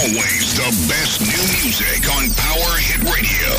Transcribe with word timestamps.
Always 0.00 0.56
the 0.56 0.72
best 0.88 1.20
new 1.20 1.44
music 1.60 2.08
on 2.08 2.24
Power 2.32 2.80
Hit 2.80 3.04
Radio. 3.04 3.52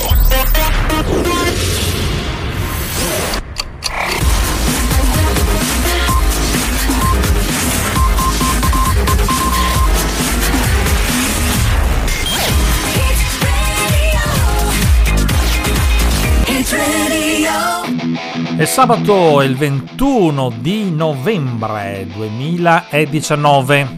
È 18.58 18.66
sabato 18.66 19.42
il 19.44 19.56
21 19.56 20.52
di 20.58 20.90
novembre 20.92 22.08
2019. 22.12 23.96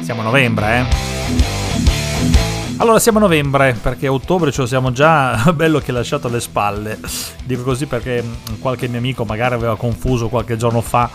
Siamo 0.00 0.20
a 0.20 0.24
novembre, 0.24 0.78
eh? 0.78 1.21
Allora 2.82 2.98
siamo 2.98 3.18
a 3.18 3.20
novembre 3.20 3.78
perché 3.80 4.08
ottobre 4.08 4.50
ce 4.50 4.62
lo 4.62 4.66
siamo 4.66 4.90
già 4.90 5.36
bello 5.54 5.78
che 5.78 5.92
lasciato 5.92 6.26
alle 6.26 6.40
spalle. 6.40 6.98
Dico 7.44 7.62
così 7.62 7.86
perché 7.86 8.24
qualche 8.58 8.88
mio 8.88 8.98
amico 8.98 9.24
magari 9.24 9.54
aveva 9.54 9.76
confuso 9.76 10.28
qualche 10.28 10.56
giorno 10.56 10.80
fa 10.80 11.08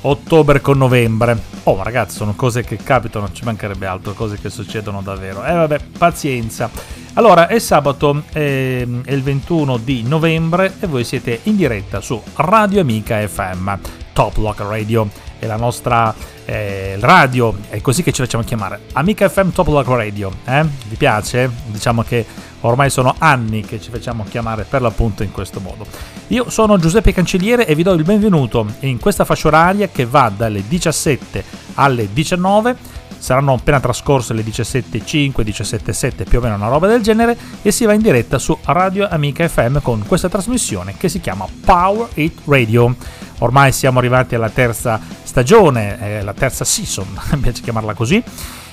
ottobre 0.00 0.62
con 0.62 0.78
novembre. 0.78 1.38
Oh 1.64 1.82
ragazzi, 1.82 2.16
sono 2.16 2.32
cose 2.34 2.64
che 2.64 2.78
capitano, 2.78 3.30
ci 3.30 3.44
mancherebbe 3.44 3.84
altro, 3.84 4.14
cose 4.14 4.38
che 4.40 4.48
succedono 4.48 5.02
davvero. 5.02 5.44
Eh 5.44 5.52
vabbè, 5.52 5.80
pazienza. 5.98 6.70
Allora, 7.12 7.46
è 7.46 7.58
sabato, 7.58 8.22
eh, 8.32 8.88
è 9.04 9.12
il 9.12 9.22
21 9.22 9.76
di 9.76 10.04
novembre 10.04 10.76
e 10.80 10.86
voi 10.86 11.04
siete 11.04 11.40
in 11.42 11.56
diretta 11.56 12.00
su 12.00 12.22
Radio 12.36 12.80
Amica 12.80 13.18
FM, 13.28 13.70
Top 14.14 14.38
Lock 14.38 14.60
Radio, 14.60 15.10
è 15.42 15.46
la 15.46 15.56
nostra 15.56 16.14
eh, 16.44 16.96
radio, 17.00 17.52
è 17.68 17.80
così 17.80 18.04
che 18.04 18.12
ci 18.12 18.22
facciamo 18.22 18.44
chiamare, 18.44 18.82
Amica 18.92 19.28
FM 19.28 19.48
Top 19.48 19.66
Lock 19.66 19.88
Radio, 19.88 20.30
eh? 20.44 20.64
Vi 20.86 20.94
piace? 20.94 21.50
Diciamo 21.66 22.04
che 22.04 22.24
ormai 22.60 22.90
sono 22.90 23.16
anni 23.18 23.62
che 23.62 23.80
ci 23.80 23.90
facciamo 23.90 24.24
chiamare 24.28 24.62
per 24.62 24.82
l'appunto 24.82 25.24
in 25.24 25.32
questo 25.32 25.58
modo. 25.58 25.84
Io 26.28 26.48
sono 26.48 26.78
Giuseppe 26.78 27.12
Cancelliere 27.12 27.66
e 27.66 27.74
vi 27.74 27.82
do 27.82 27.90
il 27.90 28.04
benvenuto 28.04 28.64
in 28.80 29.00
questa 29.00 29.24
fascia 29.24 29.48
oraria 29.48 29.88
che 29.88 30.06
va 30.06 30.30
dalle 30.34 30.62
17 30.64 31.44
alle 31.74 32.12
19 32.12 33.00
saranno 33.18 33.52
appena 33.52 33.78
trascorse 33.78 34.34
le 34.34 34.42
17.5, 34.42 35.42
17.7 35.42 36.28
più 36.28 36.38
o 36.38 36.42
meno 36.42 36.56
una 36.56 36.68
roba 36.68 36.88
del 36.88 37.02
genere 37.02 37.36
e 37.62 37.70
si 37.70 37.84
va 37.84 37.92
in 37.92 38.02
diretta 38.02 38.36
su 38.38 38.56
Radio 38.64 39.08
Amica 39.08 39.46
FM 39.46 39.78
con 39.80 40.04
questa 40.06 40.28
trasmissione 40.28 40.94
che 40.96 41.08
si 41.08 41.20
chiama 41.20 41.46
Power 41.64 42.08
It 42.14 42.40
Radio. 42.46 42.96
Ormai 43.42 43.72
siamo 43.72 43.98
arrivati 43.98 44.34
alla 44.34 44.50
terza 44.50 45.00
stagione, 45.22 45.98
eh, 46.00 46.22
la 46.22 46.32
terza 46.32 46.64
season, 46.64 47.06
mi 47.34 47.40
piace 47.40 47.62
chiamarla 47.62 47.94
così. 47.94 48.22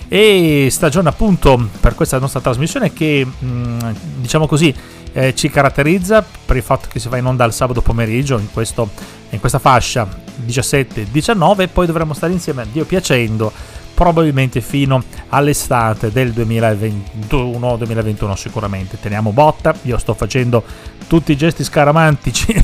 E 0.07 0.67
stagione 0.71 1.09
appunto 1.09 1.69
per 1.79 1.93
questa 1.93 2.17
nostra 2.17 2.39
trasmissione 2.39 2.93
che 2.93 3.25
mm, 3.25 3.79
diciamo 4.17 4.47
così 4.47 4.73
eh, 5.13 5.35
ci 5.35 5.49
caratterizza 5.49 6.25
per 6.45 6.55
il 6.55 6.63
fatto 6.63 6.87
che 6.91 6.99
si 6.99 7.09
va 7.09 7.17
in 7.17 7.25
onda 7.25 7.45
il 7.45 7.53
sabato 7.53 7.81
pomeriggio 7.81 8.39
in, 8.39 8.51
questo, 8.51 8.89
in 9.29 9.39
questa 9.39 9.59
fascia 9.59 10.07
17-19 10.45 11.61
e 11.61 11.67
poi 11.67 11.85
dovremo 11.85 12.13
stare 12.13 12.33
insieme 12.33 12.65
Dio 12.71 12.85
piacendo 12.85 13.51
probabilmente 13.99 14.61
fino 14.61 15.03
all'estate 15.27 16.09
del 16.09 16.29
2021-2021 16.29 18.33
sicuramente. 18.35 18.97
Teniamo 18.97 19.33
botta, 19.33 19.75
io 19.81 19.97
sto 19.97 20.13
facendo 20.13 20.63
tutti 21.05 21.33
i 21.33 21.35
gesti 21.35 21.65
scaramantici 21.65 22.55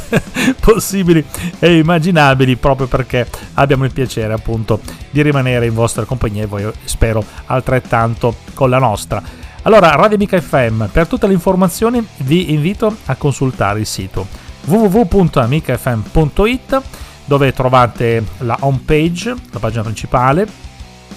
possibili 0.60 1.22
e 1.58 1.76
immaginabili 1.76 2.56
proprio 2.56 2.86
perché 2.86 3.28
abbiamo 3.54 3.84
il 3.84 3.92
piacere 3.92 4.32
appunto 4.32 4.80
di 5.10 5.20
rimanere 5.20 5.66
in 5.66 5.74
vostra 5.74 6.06
compagnia 6.06 6.44
e 6.44 6.46
voi 6.46 6.66
spero 6.84 7.22
altrettanto 7.46 8.36
con 8.54 8.70
la 8.70 8.78
nostra. 8.78 9.22
Allora, 9.64 9.90
Radio 9.90 10.16
Amica 10.16 10.40
FM, 10.40 10.84
per 10.84 11.06
tutte 11.06 11.26
le 11.26 11.34
informazioni 11.34 12.02
vi 12.20 12.50
invito 12.50 12.96
a 13.04 13.14
consultare 13.16 13.80
il 13.80 13.86
sito 13.86 14.26
www.amicafm.it 14.64 16.82
dove 17.24 17.52
trovate 17.52 18.24
la 18.38 18.56
home 18.60 18.80
page, 18.84 19.34
la 19.52 19.58
pagina 19.58 19.82
principale, 19.82 20.46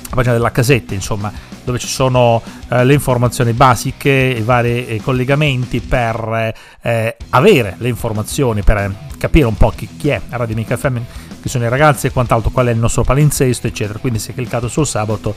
la 0.10 0.16
pagina 0.16 0.34
della 0.34 0.52
casetta, 0.52 0.94
insomma, 0.94 1.32
dove 1.64 1.80
ci 1.80 1.88
sono 1.88 2.42
eh, 2.70 2.84
le 2.86 2.94
informazioni 2.94 3.54
basiche, 3.54 4.10
i 4.10 4.42
vari 4.42 4.88
eh, 4.88 5.02
collegamenti 5.02 5.82
per 5.82 6.54
eh, 6.82 7.18
avere 7.30 7.76
le 7.80 7.90
informazioni, 7.90 8.62
per 8.62 8.94
capire 9.18 9.46
un 9.46 9.56
po' 9.56 9.70
chi, 9.76 9.88
chi 9.98 10.10
è 10.10 10.22
Radio 10.30 10.56
Amica 10.56 10.78
FM, 10.78 10.98
chi 11.42 11.50
sono 11.50 11.66
i 11.66 11.70
ragazzi 11.70 12.08
e 12.08 12.12
quant'altro, 12.12 12.52
qual 12.52 12.68
è 12.68 12.72
il 12.72 12.78
nostro 12.78 13.04
palinsesto, 13.04 13.68
eccetera. 13.68 14.00
Quindi 14.00 14.20
se 14.20 14.34
cliccate 14.34 14.70
sul 14.70 14.88
sabato 14.88 15.36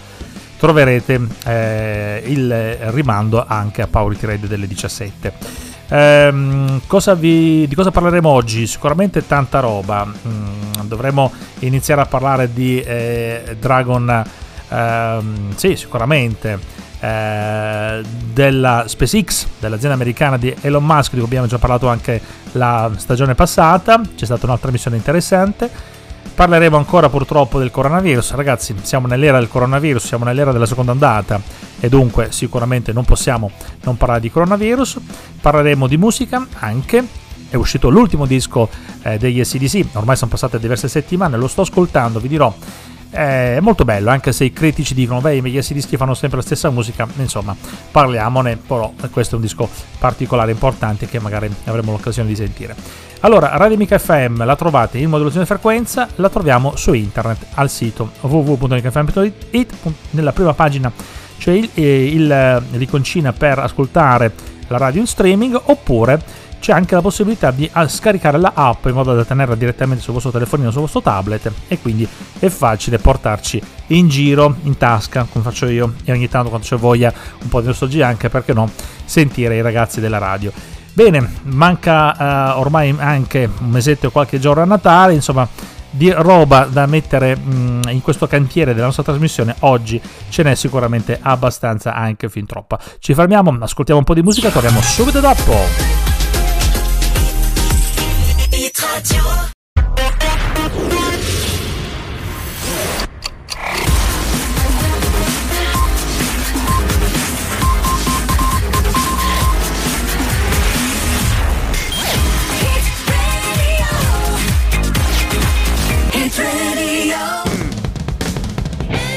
troverete 0.59 1.21
eh, 1.45 2.23
il 2.27 2.77
rimando 2.91 3.45
anche 3.47 3.83
a 3.83 3.87
Power 3.87 4.17
Radio 4.21 4.49
delle 4.49 4.67
17. 4.67 5.67
Ehm, 5.91 6.83
cosa 6.87 7.15
vi, 7.15 7.67
di 7.67 7.75
cosa 7.75 7.91
parleremo 7.91 8.29
oggi? 8.29 8.67
Sicuramente 8.67 9.27
tanta 9.27 9.61
roba. 9.61 10.05
Mm, 10.05 10.87
dovremo 10.87 11.33
iniziare 11.61 12.03
a 12.03 12.07
parlare 12.07 12.53
di 12.53 12.81
eh, 12.81 13.57
Dragon. 13.59 14.25
Ehm, 14.71 15.55
sì, 15.55 15.77
sicuramente. 15.77 16.77
Eh, 17.01 18.03
della 18.33 18.85
SpaceX, 18.89 19.47
dell'azienda 19.61 19.95
americana 19.95 20.37
di 20.37 20.55
Elon 20.63 20.85
Musk, 20.85 21.11
di 21.13 21.19
cui 21.19 21.27
abbiamo 21.27 21.47
già 21.47 21.59
parlato 21.59 21.89
anche 21.89 22.21
la 22.53 22.91
stagione 22.97 23.35
passata. 23.35 24.01
C'è 24.17 24.25
stata 24.25 24.47
un'altra 24.47 24.71
missione 24.71 24.97
interessante 24.97 25.97
Parleremo 26.39 26.77
ancora 26.77 27.09
purtroppo 27.09 27.59
del 27.59 27.73
coronavirus. 27.73 28.35
Ragazzi, 28.35 28.73
siamo 28.83 29.09
nell'era 29.09 29.41
del 29.41 29.49
coronavirus, 29.49 30.07
siamo 30.07 30.25
nell'era 30.25 30.53
della 30.53 30.67
seconda 30.67 30.93
ondata 30.93 31.41
e 31.81 31.89
dunque 31.89 32.29
sicuramente 32.31 32.93
non 32.93 33.05
possiamo 33.05 33.51
non 33.83 33.97
parlare 33.97 34.21
di 34.21 34.31
coronavirus. 34.31 34.99
Parleremo 35.41 35.89
di 35.89 35.97
musica 35.97 36.47
anche. 36.61 37.05
È 37.51 37.57
uscito 37.57 37.89
l'ultimo 37.89 38.25
disco 38.25 38.69
eh, 39.03 39.19
degli 39.19 39.43
SDC, 39.43 39.87
ormai 39.95 40.15
sono 40.15 40.31
passate 40.31 40.61
diverse 40.61 40.87
settimane, 40.87 41.37
lo 41.37 41.49
sto 41.49 41.63
ascoltando, 41.63 42.21
vi 42.21 42.29
dirò 42.29 42.55
è 43.11 43.59
molto 43.61 43.85
bello, 43.85 44.11
anche 44.11 44.33
se 44.33 44.45
i 44.45 44.53
critici 44.53 44.95
dicono, 44.95 45.21
beh, 45.21 45.37
i 45.37 45.65
dischi 45.73 45.97
fanno 45.97 46.15
sempre 46.15 46.39
la 46.39 46.45
stessa 46.45 46.71
musica, 46.71 47.07
insomma, 47.17 47.57
parliamone, 47.91 48.57
però 48.57 48.93
questo 49.11 49.35
è 49.35 49.39
un 49.39 49.45
disco 49.45 49.69
particolare, 49.99 50.51
importante, 50.51 51.07
che 51.07 51.19
magari 51.19 51.51
avremo 51.65 51.93
l'occasione 51.93 52.29
di 52.29 52.37
sentire. 52.37 52.75
Allora, 53.21 53.57
Radio 53.57 53.75
Amica 53.75 53.99
FM 53.99 54.45
la 54.45 54.55
trovate 54.55 54.99
in 54.99 55.11
modulazione 55.11 55.45
frequenza, 55.45 56.09
la 56.17 56.29
troviamo 56.29 56.77
su 56.77 56.93
internet 56.93 57.47
al 57.55 57.69
sito 57.69 58.13
www.amicafm.it, 58.21 59.75
nella 60.11 60.33
prima 60.33 60.55
pagina 60.55 60.93
c'è 61.37 61.53
il, 61.53 61.71
eh, 61.75 62.07
il, 62.07 62.63
l'iconcina 62.73 63.33
per 63.33 63.59
ascoltare 63.59 64.33
la 64.69 64.77
radio 64.77 65.01
in 65.01 65.07
streaming, 65.07 65.61
oppure 65.65 66.21
c'è 66.61 66.73
anche 66.73 66.95
la 66.95 67.01
possibilità 67.01 67.51
di 67.51 67.69
ah, 67.73 67.87
scaricare 67.89 68.39
la 68.39 68.53
app 68.55 68.87
in 68.87 68.93
modo 68.93 69.15
da 69.15 69.25
tenerla 69.25 69.55
direttamente 69.55 70.03
sul 70.03 70.13
vostro 70.13 70.31
telefonino, 70.31 70.71
sul 70.71 70.83
vostro 70.83 71.01
tablet 71.01 71.51
e 71.69 71.79
quindi 71.81 72.07
è 72.39 72.49
facile 72.49 72.99
portarci 72.99 73.63
in 73.89 74.09
giro, 74.09 74.57
in 74.63 74.77
tasca, 74.77 75.27
come 75.31 75.45
faccio 75.45 75.67
io 75.67 75.95
e 76.05 76.13
ogni 76.13 76.29
tanto 76.29 76.49
quando 76.49 76.67
c'è 76.67 76.77
voglia 76.77 77.13
un 77.43 77.49
po' 77.49 77.61
di 77.61 77.67
nostalgia 77.67 78.07
anche 78.07 78.29
perché 78.29 78.53
no, 78.53 78.71
sentire 79.05 79.57
i 79.57 79.63
ragazzi 79.63 80.01
della 80.01 80.19
radio. 80.19 80.53
Bene, 80.93 81.35
manca 81.45 82.55
uh, 82.55 82.59
ormai 82.59 82.95
anche 82.99 83.49
un 83.61 83.71
mesetto 83.71 84.09
o 84.09 84.11
qualche 84.11 84.41
giorno 84.41 84.63
a 84.63 84.67
Natale, 84.67 85.15
insomma 85.15 85.49
di 85.91 86.11
roba 86.11 86.65
da 86.65 86.87
mettere 86.87 87.37
mh, 87.37 87.89
in 87.91 88.03
questo 88.03 88.27
cantiere 88.27 88.75
della 88.75 88.87
nostra 88.87 89.05
trasmissione 89.05 89.55
oggi 89.61 90.01
ce 90.29 90.43
n'è 90.43 90.55
sicuramente 90.55 91.19
abbastanza 91.21 91.95
anche 91.95 92.29
fin 92.29 92.47
troppa. 92.47 92.79
Ci 92.99 93.15
fermiamo, 93.15 93.57
ascoltiamo 93.61 94.01
un 94.01 94.05
po' 94.05 94.15
di 94.15 94.23
musica, 94.23 94.51
torniamo 94.51 94.81
subito 94.81 95.21
dopo. 95.21 96.38
就 99.01 99.58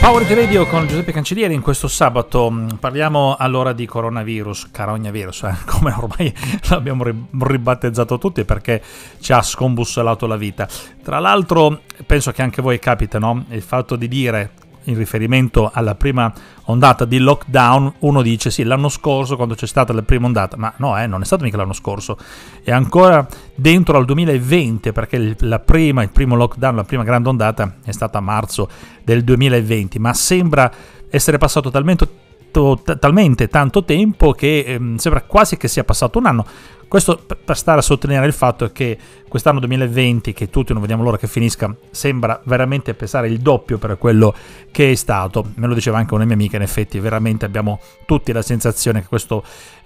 Power 0.02 0.26
Radio 0.34 0.66
con 0.66 0.88
Giuseppe 0.88 1.12
Cancellieri 1.12 1.54
in 1.54 1.62
questo 1.62 1.88
sabato 1.88 2.50
mm, 2.50 2.70
parliamo 2.80 3.36
allora 3.38 3.72
di 3.72 3.86
coronavirus, 3.86 4.72
carognavirus, 4.72 5.44
eh? 5.44 5.56
come 5.70 5.94
ormai 5.94 6.34
l'abbiamo 6.70 7.06
ribattezzato 7.40 8.18
tutti 8.18 8.44
perché 8.44 8.82
ci 9.20 9.32
ha 9.32 9.44
scombussolato 9.44 10.26
la 10.26 10.38
vita. 10.38 10.68
Tra 11.04 11.20
l'altro 11.20 11.82
penso 12.08 12.32
che 12.32 12.42
anche 12.42 12.64
voi 12.64 12.80
capita, 12.80 13.20
no? 13.20 13.46
Il 13.50 13.62
fatto 13.62 13.96
di 13.96 14.08
dire 14.08 14.50
in 14.86 14.98
riferimento 14.98 15.70
alla 15.72 15.96
prima 15.96 16.34
ondata 16.66 17.06
di 17.06 17.20
lockdown, 17.20 17.94
uno 18.00 18.22
dice 18.22 18.50
sì, 18.50 18.64
l'anno 18.64 18.90
scorso 18.90 19.36
quando 19.36 19.56
c'è 19.56 19.68
stata 19.68 19.94
la 19.94 20.02
prima 20.02 20.26
ondata, 20.26 20.58
ma 20.58 20.74
no, 20.78 20.98
eh, 20.98 21.08
non 21.08 21.22
è 21.22 21.26
stato 21.26 21.44
mica 21.44 21.58
l'anno 21.58 21.74
scorso, 21.74 22.18
è 22.64 22.72
ancora 22.72 23.28
dentro 23.56 23.98
al 23.98 24.06
2020 24.06 24.92
perché 24.92 25.36
la 25.40 25.60
prima, 25.60 26.04
il 26.04 26.10
primo 26.10 26.36
lockdown, 26.36 26.76
la 26.76 26.84
prima 26.84 27.04
grande 27.04 27.30
ondata 27.30 27.76
è 27.84 27.92
stata 27.92 28.18
a 28.18 28.22
marzo 28.22 28.70
del 29.04 29.24
2020, 29.24 30.00
ma 30.00 30.14
sembra 30.14 30.72
essere 31.10 31.38
passato 31.38 31.70
talmente, 31.70 32.06
talmente, 32.06 32.32
t- 32.52 33.00
talmente 33.00 33.48
tanto 33.48 33.84
tempo 33.84 34.34
che 34.34 34.64
ehm, 34.68 34.98
sembra 34.98 35.22
quasi 35.22 35.58
che 35.58 35.68
sia 35.68 35.84
passato 35.84 36.20
un 36.20 36.26
anno. 36.26 36.46
Questo 36.92 37.24
per 37.46 37.56
stare 37.56 37.80
a 37.80 37.82
sottolineare 37.82 38.28
il 38.28 38.34
fatto 38.34 38.70
che 38.74 38.98
quest'anno 39.30 39.60
2020, 39.60 40.34
che 40.34 40.50
tutti 40.50 40.74
non 40.74 40.82
vediamo 40.82 41.04
l'ora 41.04 41.16
che 41.16 41.26
finisca, 41.26 41.74
sembra 41.90 42.42
veramente 42.44 42.94
pesare 42.96 43.30
il 43.30 43.40
doppio 43.40 43.78
per 43.78 43.98
quello 43.98 44.36
che 44.72 44.92
è 44.92 44.96
stato. 44.96 45.52
Me 45.56 45.68
lo 45.68 45.74
diceva 45.74 46.00
anche 46.00 46.14
una 46.16 46.26
mia 46.26 46.34
amica, 46.34 46.58
in 46.58 46.64
effetti 46.64 47.00
veramente 47.00 47.46
abbiamo 47.46 47.80
tutti 48.06 48.34
la 48.34 48.42
sensazione 48.42 49.00
che 49.00 49.08
questo 49.08 49.42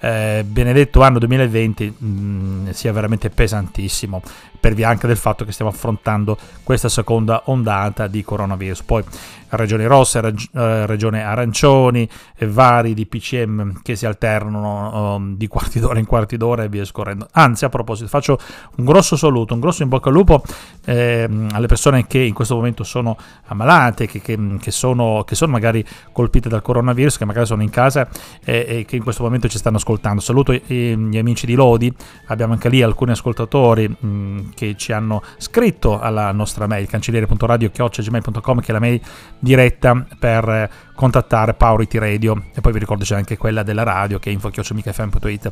eh, 0.06 0.44
benedetto 0.44 1.02
anno 1.02 1.18
2020 1.18 1.96
mh, 1.98 2.08
mm, 2.08 2.70
sia 2.70 2.92
veramente 2.92 3.32
pesantissimo, 3.32 4.22
per 4.60 4.76
via 4.76 4.88
anche 4.88 5.08
del 5.08 5.18
fatto 5.18 5.46
che 5.46 5.52
stiamo 5.52 5.72
affrontando 5.72 6.38
questa 6.64 6.90
seconda 6.90 7.42
ondata 7.46 8.06
di 8.06 8.24
coronavirus. 8.24 8.84
Poi 8.84 9.04
regioni 9.50 9.86
rosse, 9.86 10.22
rag- 10.22 10.50
eh, 10.54 10.86
regione 10.86 11.24
arancioni, 11.24 12.08
e 12.36 12.48
vari 12.48 12.94
di 12.94 13.06
PCM 13.06 13.82
che 13.82 13.96
si 13.96 14.06
alternano 14.06 15.16
um, 15.16 15.38
di 15.38 15.48
quarti 15.48 15.80
d'ora 15.80 15.98
in 15.98 16.06
quarti 16.06 16.38
d'ora 16.38 16.64
e 16.64 16.70
via 16.70 16.86
scorrendo. 16.86 17.28
Anzi, 17.32 17.66
a 17.66 17.70
proposito, 17.70 18.08
faccio 18.08 18.38
un 18.76 18.86
grosso 18.86 19.16
saluto, 19.16 19.54
un 19.54 19.60
grosso 19.60 19.84
in 19.84 19.90
bocca 19.90 20.10
al 20.10 20.16
lupo 20.16 20.44
eh, 20.86 21.28
alle 21.52 21.68
persone 21.68 22.06
che 22.06 22.20
in 22.20 22.34
questo 22.34 22.56
momento 22.56 22.84
sono 22.84 23.18
ammalate, 23.46 24.06
che, 24.08 24.22
che, 24.22 24.38
che, 24.60 24.72
sono, 24.72 25.24
che, 25.26 25.36
sono, 25.36 25.52
magari 25.52 25.84
colpite 26.12 26.50
dal 26.50 26.62
coronavirus, 26.62 27.18
che 27.18 27.26
magari 27.26 27.46
sono 27.46 27.64
in 27.64 27.70
casa 27.70 28.08
e, 28.44 28.66
e 28.68 28.86
che 28.86 28.96
in 28.96 29.04
questo 29.04 29.24
momento 29.24 29.48
ci 29.48 29.58
stanno 29.58 29.78
ascoltando. 29.78 29.94
Saluto 30.20 30.54
gli 30.54 31.18
amici 31.18 31.46
di 31.46 31.54
Lodi, 31.54 31.94
abbiamo 32.28 32.54
anche 32.54 32.70
lì 32.70 32.82
alcuni 32.82 33.12
ascoltatori 33.12 33.88
mh, 33.88 34.50
che 34.56 34.76
ci 34.78 34.92
hanno 34.92 35.22
scritto 35.38 36.00
alla 36.00 36.32
nostra 36.32 36.68
mail 36.68 36.88
cancelliere.radio.gmail.com 36.88 38.60
che 38.60 38.68
è 38.68 38.72
la 38.72 38.80
mail 38.80 39.02
diretta 39.40 40.06
per 40.18 40.70
contattare 40.96 41.54
Powerity 41.54 41.98
Radio. 41.98 42.46
E 42.54 42.62
poi 42.62 42.72
vi 42.74 42.80
ricordo 42.80 43.04
c'è 43.04 43.16
anche 43.16 43.38
quella 43.38 43.64
della 43.64 43.84
radio 43.84 44.20
che 44.20 44.30
è 44.30 44.34
info.micafm.it 44.34 45.52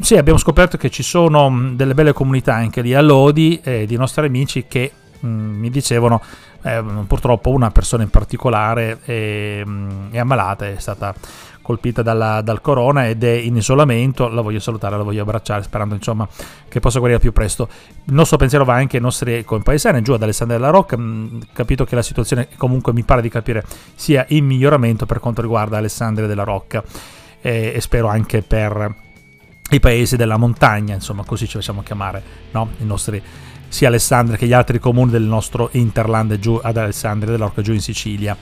sì, 0.00 0.16
abbiamo 0.16 0.38
scoperto 0.38 0.78
che 0.78 0.88
ci 0.88 1.02
sono 1.02 1.72
delle 1.74 1.92
belle 1.92 2.12
comunità 2.12 2.54
anche 2.54 2.80
lì 2.80 2.94
a 2.94 3.02
Lodi 3.02 3.60
eh, 3.62 3.84
di 3.86 3.96
nostri 3.96 4.24
amici 4.24 4.64
che 4.66 4.92
mh, 5.20 5.28
mi 5.28 5.68
dicevano 5.68 6.22
eh, 6.62 6.82
purtroppo 7.06 7.50
una 7.50 7.70
persona 7.70 8.02
in 8.02 8.10
particolare 8.10 9.00
è, 9.02 9.62
è 10.10 10.18
ammalata, 10.18 10.66
è 10.66 10.76
stata 10.78 11.14
colpita 11.62 12.02
dalla, 12.02 12.40
dal 12.40 12.60
corona 12.60 13.08
ed 13.08 13.22
è 13.22 13.32
in 13.32 13.56
isolamento, 13.56 14.28
la 14.28 14.40
voglio 14.40 14.60
salutare, 14.60 14.96
la 14.96 15.02
voglio 15.02 15.22
abbracciare 15.22 15.62
sperando 15.62 15.94
insomma 15.94 16.28
che 16.68 16.80
possa 16.80 16.98
guarire 16.98 17.18
più 17.18 17.32
presto. 17.32 17.68
Il 18.04 18.14
nostro 18.14 18.36
pensiero 18.36 18.64
va 18.64 18.74
anche 18.74 18.96
ai 18.96 19.02
nostri 19.02 19.44
compaesani 19.44 20.02
giù 20.02 20.12
ad 20.12 20.22
Alessandria 20.22 20.58
della 20.58 20.70
Rocca, 20.70 20.96
mh, 20.96 21.48
capito 21.52 21.84
che 21.84 21.94
la 21.94 22.02
situazione 22.02 22.48
comunque 22.56 22.92
mi 22.92 23.02
pare 23.02 23.22
di 23.22 23.28
capire 23.28 23.64
sia 23.94 24.24
in 24.28 24.46
miglioramento 24.46 25.06
per 25.06 25.20
quanto 25.20 25.42
riguarda 25.42 25.78
Alessandria 25.78 26.26
della 26.26 26.44
Rocca 26.44 26.82
e, 27.40 27.72
e 27.74 27.80
spero 27.80 28.08
anche 28.08 28.42
per 28.42 28.94
i 29.70 29.80
paesi 29.80 30.16
della 30.16 30.36
montagna, 30.36 30.94
insomma 30.94 31.24
così 31.24 31.46
ci 31.46 31.54
facciamo 31.54 31.82
chiamare, 31.82 32.22
no? 32.50 32.70
i 32.78 32.84
nostri 32.84 33.22
sia 33.68 33.86
Alessandria 33.86 34.36
che 34.36 34.46
gli 34.46 34.52
altri 34.52 34.80
comuni 34.80 35.12
del 35.12 35.22
nostro 35.22 35.68
Interland 35.72 36.38
giù 36.38 36.58
ad 36.60 36.76
Alessandria 36.76 37.30
dell'Orca 37.30 37.62
giù 37.62 37.72
in 37.72 37.80
Sicilia. 37.80 38.36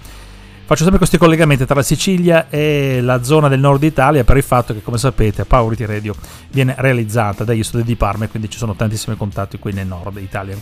Faccio 0.69 0.83
sempre 0.83 0.99
questi 0.99 1.17
collegamenti 1.17 1.65
tra 1.65 1.77
la 1.77 1.83
Sicilia 1.83 2.51
e 2.51 3.01
la 3.01 3.23
zona 3.23 3.49
del 3.49 3.59
nord 3.59 3.83
Italia 3.85 4.23
per 4.23 4.37
il 4.37 4.43
fatto 4.43 4.75
che, 4.75 4.83
come 4.83 4.99
sapete, 4.99 5.47
Powerity 5.47 5.87
Radio 5.87 6.15
viene 6.51 6.75
realizzata 6.77 7.43
dagli 7.43 7.63
studi 7.63 7.85
di 7.85 7.97
Parma 7.97 8.27
e 8.27 8.29
quindi 8.29 8.51
ci 8.51 8.59
sono 8.59 8.75
tantissimi 8.75 9.17
contatti 9.17 9.59
qui 9.59 9.73
nel 9.73 9.87
nord 9.87 10.19
Italia. 10.19 10.55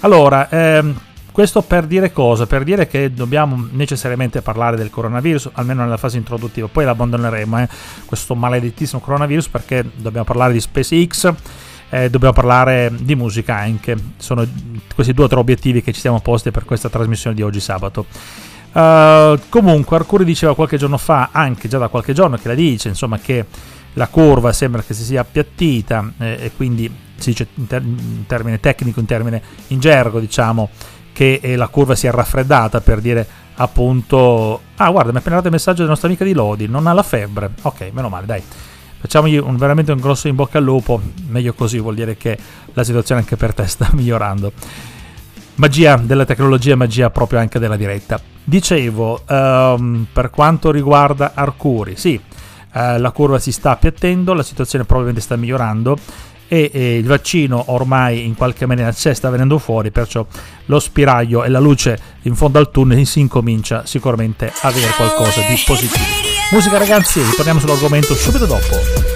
Allora, 0.00 0.50
ehm, 0.50 0.94
questo 1.32 1.62
per 1.62 1.86
dire 1.86 2.12
cosa? 2.12 2.44
Per 2.44 2.62
dire 2.62 2.86
che 2.86 3.14
dobbiamo 3.14 3.68
necessariamente 3.70 4.42
parlare 4.42 4.76
del 4.76 4.90
coronavirus, 4.90 5.48
almeno 5.54 5.82
nella 5.82 5.96
fase 5.96 6.18
introduttiva, 6.18 6.68
poi 6.68 6.84
l'abbandoneremo, 6.84 7.58
eh, 7.62 7.68
questo 8.04 8.34
maledettissimo 8.34 9.00
coronavirus, 9.00 9.48
perché 9.48 9.82
dobbiamo 9.96 10.26
parlare 10.26 10.52
di 10.52 10.60
SpaceX. 10.60 11.32
Eh, 11.88 12.10
dobbiamo 12.10 12.34
parlare 12.34 12.92
di 13.00 13.14
musica 13.14 13.56
anche. 13.56 13.96
Sono 14.18 14.46
questi 14.94 15.14
due 15.14 15.24
o 15.24 15.28
tre 15.28 15.38
obiettivi 15.38 15.82
che 15.82 15.92
ci 15.94 16.00
siamo 16.00 16.20
posti 16.20 16.50
per 16.50 16.66
questa 16.66 16.90
trasmissione 16.90 17.34
di 17.34 17.40
oggi 17.40 17.60
sabato. 17.60 18.04
Uh, 18.72 19.38
comunque, 19.50 19.96
Arcuri 19.96 20.24
diceva 20.24 20.54
qualche 20.54 20.78
giorno 20.78 20.96
fa, 20.96 21.28
anche 21.32 21.68
già 21.68 21.78
da 21.78 21.88
qualche 21.88 22.12
giorno 22.12 22.36
che 22.36 22.48
la 22.48 22.54
dice, 22.54 22.88
insomma, 22.88 23.18
che 23.18 23.44
la 23.94 24.08
curva 24.08 24.52
sembra 24.52 24.82
che 24.82 24.94
si 24.94 25.02
sia 25.02 25.20
appiattita 25.20 26.12
eh, 26.18 26.38
e 26.40 26.52
quindi 26.56 26.90
si 27.16 27.30
dice 27.30 27.46
in, 27.54 27.66
ter- 27.66 27.82
in, 27.82 28.24
termine 28.26 28.58
tecnico, 28.60 29.00
in 29.00 29.06
termine 29.06 29.42
in 29.68 29.80
gergo, 29.80 30.18
diciamo, 30.20 30.70
che 31.12 31.40
eh, 31.42 31.56
la 31.56 31.68
curva 31.68 31.94
si 31.94 32.06
è 32.06 32.10
raffreddata 32.10 32.80
per 32.80 33.00
dire 33.00 33.26
appunto, 33.56 34.60
ah 34.76 34.90
guarda, 34.90 35.10
mi 35.10 35.16
è 35.16 35.20
appena 35.20 35.36
arrivato 35.36 35.46
il 35.48 35.52
messaggio 35.52 35.78
della 35.78 35.90
nostra 35.90 36.08
amica 36.08 36.24
di 36.24 36.32
Lodi, 36.32 36.66
non 36.66 36.86
ha 36.86 36.92
la 36.92 37.02
febbre, 37.02 37.50
ok, 37.60 37.90
meno 37.92 38.08
male, 38.08 38.26
dai. 38.26 38.42
Facciamogli 39.02 39.36
un, 39.36 39.56
veramente 39.56 39.90
un 39.90 39.98
grosso 39.98 40.28
in 40.28 40.36
bocca 40.36 40.58
al 40.58 40.64
lupo, 40.64 41.00
meglio 41.26 41.52
così, 41.54 41.78
vuol 41.78 41.96
dire 41.96 42.16
che 42.16 42.38
la 42.72 42.84
situazione 42.84 43.20
anche 43.20 43.36
per 43.36 43.52
te 43.52 43.66
sta 43.66 43.90
migliorando. 43.94 44.52
Magia 45.56 45.96
della 45.96 46.24
tecnologia, 46.24 46.76
magia 46.76 47.10
proprio 47.10 47.40
anche 47.40 47.58
della 47.58 47.76
diretta. 47.76 48.31
Dicevo, 48.44 49.22
um, 49.28 50.06
per 50.12 50.30
quanto 50.30 50.70
riguarda 50.70 51.32
Arcuri, 51.34 51.96
sì, 51.96 52.20
uh, 52.20 52.98
la 52.98 53.10
curva 53.12 53.38
si 53.38 53.52
sta 53.52 53.70
appiattendo, 53.70 54.34
la 54.34 54.42
situazione 54.42 54.84
probabilmente 54.84 55.24
sta 55.24 55.36
migliorando 55.36 55.96
e, 56.52 56.70
e, 56.70 56.96
il 56.98 57.06
vaccino 57.06 57.64
ormai 57.68 58.26
in 58.26 58.34
qualche 58.34 58.66
maniera 58.66 58.92
c'è, 58.92 59.14
sta 59.14 59.30
venendo 59.30 59.58
fuori, 59.58 59.90
perciò 59.90 60.26
lo 60.66 60.80
spiraglio 60.80 61.44
e 61.44 61.48
la 61.48 61.60
luce 61.60 61.98
in 62.22 62.34
fondo 62.34 62.58
al 62.58 62.70
tunnel 62.70 63.06
si 63.06 63.20
incomincia 63.20 63.86
sicuramente 63.86 64.52
a 64.60 64.68
avere 64.68 64.90
qualcosa 64.94 65.40
di 65.48 65.62
positivo. 65.64 66.04
Musica 66.50 66.76
ragazzi, 66.76 67.22
ritorniamo 67.22 67.58
sull'argomento 67.58 68.14
subito 68.14 68.44
dopo. 68.44 69.11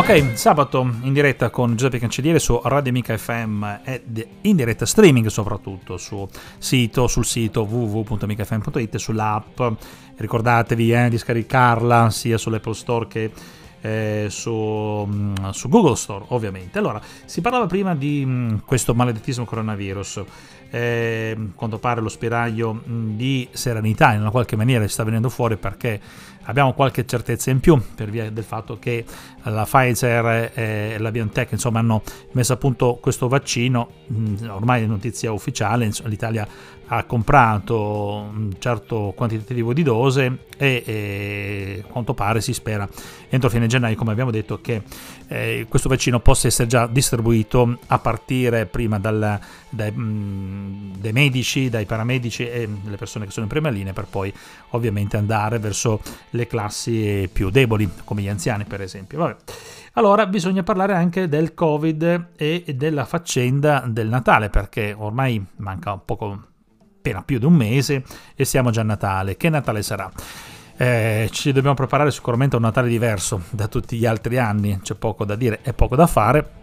Ok, 0.00 0.32
sabato 0.32 0.80
in 1.02 1.12
diretta 1.12 1.50
con 1.50 1.76
Giuseppe 1.76 1.98
Cancelliere 1.98 2.38
su 2.38 2.58
Radio 2.64 2.88
Amica 2.88 3.14
FM 3.14 3.64
e 3.84 4.02
in 4.40 4.56
diretta 4.56 4.86
streaming 4.86 5.26
soprattutto 5.26 5.98
su 5.98 6.26
sito, 6.56 7.06
sul 7.06 7.26
sito 7.26 7.64
www.amicafm.it 7.64 8.94
e 8.94 8.98
sull'app. 8.98 9.60
Ricordatevi 10.16 10.92
eh, 10.94 11.10
di 11.10 11.18
scaricarla 11.18 12.08
sia 12.08 12.38
sull'Apple 12.38 12.72
Store 12.72 13.08
che 13.08 13.30
eh, 13.82 14.26
su, 14.30 15.06
mm, 15.06 15.50
su, 15.50 15.68
Google 15.68 15.96
Store 15.96 16.24
ovviamente. 16.28 16.78
Allora, 16.78 17.00
si 17.26 17.42
parlava 17.42 17.66
prima 17.66 17.94
di 17.94 18.24
mm, 18.24 18.56
questo 18.64 18.94
maledettissimo 18.94 19.44
coronavirus. 19.44 20.24
Eh, 20.70 21.36
quanto 21.56 21.78
pare 21.78 22.00
lo 22.00 22.08
spiraglio 22.08 22.72
mm, 22.88 23.16
di 23.16 23.48
serenità 23.50 24.14
in 24.14 24.20
una 24.20 24.30
qualche 24.30 24.56
maniera 24.56 24.86
sta 24.88 25.02
venendo 25.02 25.28
fuori 25.28 25.56
perché 25.56 26.00
abbiamo 26.44 26.72
qualche 26.72 27.06
certezza 27.06 27.50
in 27.50 27.60
più 27.60 27.80
per 27.94 28.10
via 28.10 28.30
del 28.30 28.44
fatto 28.44 28.78
che 28.78 29.04
la 29.44 29.64
Pfizer 29.64 30.52
e 30.54 30.96
la 30.98 31.10
BioNTech 31.10 31.52
insomma, 31.52 31.78
hanno 31.78 32.02
messo 32.32 32.52
a 32.52 32.56
punto 32.56 32.98
questo 33.00 33.28
vaccino, 33.28 33.90
ormai 34.48 34.82
è 34.82 34.86
notizia 34.86 35.32
ufficiale, 35.32 35.90
l'Italia 36.04 36.46
ha 36.92 37.04
comprato 37.04 38.28
un 38.32 38.54
certo 38.58 39.12
quantitativo 39.16 39.72
di 39.72 39.84
dose 39.84 40.46
e, 40.56 40.82
e 40.84 41.84
quanto 41.88 42.14
pare 42.14 42.40
si 42.40 42.52
spera 42.52 42.88
entro 43.28 43.48
fine 43.48 43.68
gennaio, 43.68 43.94
come 43.94 44.10
abbiamo 44.10 44.32
detto, 44.32 44.60
che 44.60 44.82
eh, 45.28 45.66
questo 45.68 45.88
vaccino 45.88 46.18
possa 46.18 46.48
essere 46.48 46.68
già 46.68 46.88
distribuito 46.88 47.78
a 47.86 47.98
partire 48.00 48.66
prima 48.66 48.98
dal, 48.98 49.38
dai, 49.68 49.90
mh, 49.92 50.96
dai 50.98 51.12
medici, 51.12 51.68
dai 51.68 51.86
paramedici 51.86 52.48
e 52.48 52.68
le 52.84 52.96
persone 52.96 53.24
che 53.24 53.30
sono 53.30 53.46
in 53.46 53.52
prima 53.52 53.68
linea 53.68 53.92
per 53.92 54.06
poi 54.06 54.32
ovviamente 54.70 55.16
andare 55.16 55.60
verso 55.60 56.00
le 56.30 56.48
classi 56.48 57.30
più 57.32 57.50
deboli, 57.50 57.88
come 58.04 58.22
gli 58.22 58.28
anziani 58.28 58.64
per 58.64 58.82
esempio. 58.82 59.18
Vabbè. 59.18 59.36
Allora 59.94 60.26
bisogna 60.26 60.64
parlare 60.64 60.94
anche 60.94 61.28
del 61.28 61.54
Covid 61.54 62.30
e 62.36 62.64
della 62.76 63.04
faccenda 63.04 63.84
del 63.86 64.08
Natale, 64.08 64.50
perché 64.50 64.92
ormai 64.96 65.44
manca 65.56 65.96
poco 65.96 66.48
appena 67.00 67.22
più 67.22 67.38
di 67.38 67.46
un 67.46 67.54
mese 67.54 68.04
e 68.34 68.44
siamo 68.44 68.70
già 68.70 68.82
a 68.82 68.84
Natale. 68.84 69.36
Che 69.36 69.48
Natale 69.48 69.82
sarà? 69.82 70.10
Eh, 70.76 71.28
ci 71.32 71.52
dobbiamo 71.52 71.74
preparare 71.74 72.10
sicuramente 72.10 72.56
a 72.56 72.58
un 72.58 72.64
Natale 72.64 72.88
diverso 72.88 73.42
da 73.50 73.68
tutti 73.68 73.96
gli 73.96 74.06
altri 74.06 74.38
anni, 74.38 74.78
c'è 74.82 74.94
poco 74.94 75.24
da 75.24 75.34
dire 75.34 75.60
e 75.62 75.72
poco 75.72 75.96
da 75.96 76.06
fare. 76.06 76.58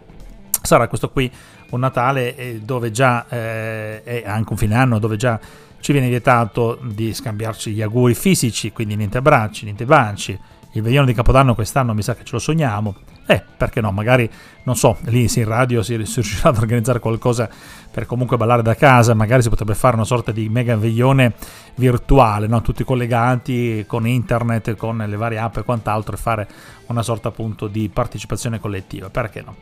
Sarà 0.62 0.86
questo 0.88 1.10
qui 1.10 1.30
un 1.70 1.80
Natale 1.80 2.36
eh, 2.36 2.60
dove 2.62 2.90
già 2.90 3.26
eh, 3.28 4.02
è 4.02 4.22
anche 4.26 4.52
un 4.52 4.56
fine 4.56 4.76
anno 4.76 4.98
dove 4.98 5.16
già 5.16 5.38
ci 5.80 5.92
viene 5.92 6.08
vietato 6.08 6.78
di 6.82 7.12
scambiarci 7.12 7.72
gli 7.72 7.82
auguri 7.82 8.14
fisici, 8.14 8.72
quindi 8.72 8.96
niente 8.96 9.18
abbracci, 9.18 9.64
niente 9.64 9.84
baci. 9.84 10.38
Il 10.72 10.82
veglione 10.82 11.06
di 11.06 11.14
Capodanno 11.14 11.54
quest'anno 11.54 11.94
mi 11.94 12.02
sa 12.02 12.14
che 12.14 12.24
ce 12.24 12.32
lo 12.32 12.38
sogniamo 12.38 12.94
eh, 13.30 13.44
perché 13.58 13.82
no, 13.82 13.92
magari, 13.92 14.28
non 14.62 14.74
so, 14.74 14.96
lì 15.04 15.28
in 15.32 15.44
radio 15.44 15.82
si, 15.82 15.96
riuscirà 15.96 16.48
ad 16.48 16.56
organizzare 16.56 16.98
qualcosa 16.98 17.46
per 17.90 18.06
comunque 18.06 18.38
ballare 18.38 18.62
da 18.62 18.74
casa, 18.74 19.12
magari 19.12 19.42
si 19.42 19.50
potrebbe 19.50 19.74
fare 19.74 19.96
una 19.96 20.04
sorta 20.06 20.32
di 20.32 20.48
mega 20.48 20.76
veglione 20.76 21.34
virtuale, 21.74 22.46
no? 22.46 22.62
tutti 22.62 22.84
collegati 22.84 23.84
con 23.86 24.06
internet, 24.06 24.76
con 24.76 24.96
le 24.96 25.16
varie 25.16 25.36
app 25.36 25.58
e 25.58 25.62
quant'altro 25.62 26.14
e 26.14 26.18
fare 26.18 26.48
una 26.86 27.02
sorta 27.02 27.28
appunto 27.28 27.66
di 27.66 27.90
partecipazione 27.90 28.58
collettiva, 28.58 29.10
perché 29.10 29.42
no? 29.42 29.56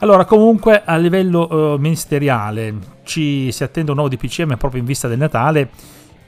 Allora, 0.00 0.26
comunque 0.26 0.82
a 0.84 0.96
livello 0.96 1.48
uh, 1.48 1.78
ministeriale 1.78 2.74
ci 3.04 3.50
si 3.50 3.64
attende 3.64 3.90
un 3.90 3.96
nuovo 3.96 4.14
DPCM 4.14 4.56
proprio 4.56 4.80
in 4.80 4.86
vista 4.86 5.08
del 5.08 5.18
Natale. 5.18 5.70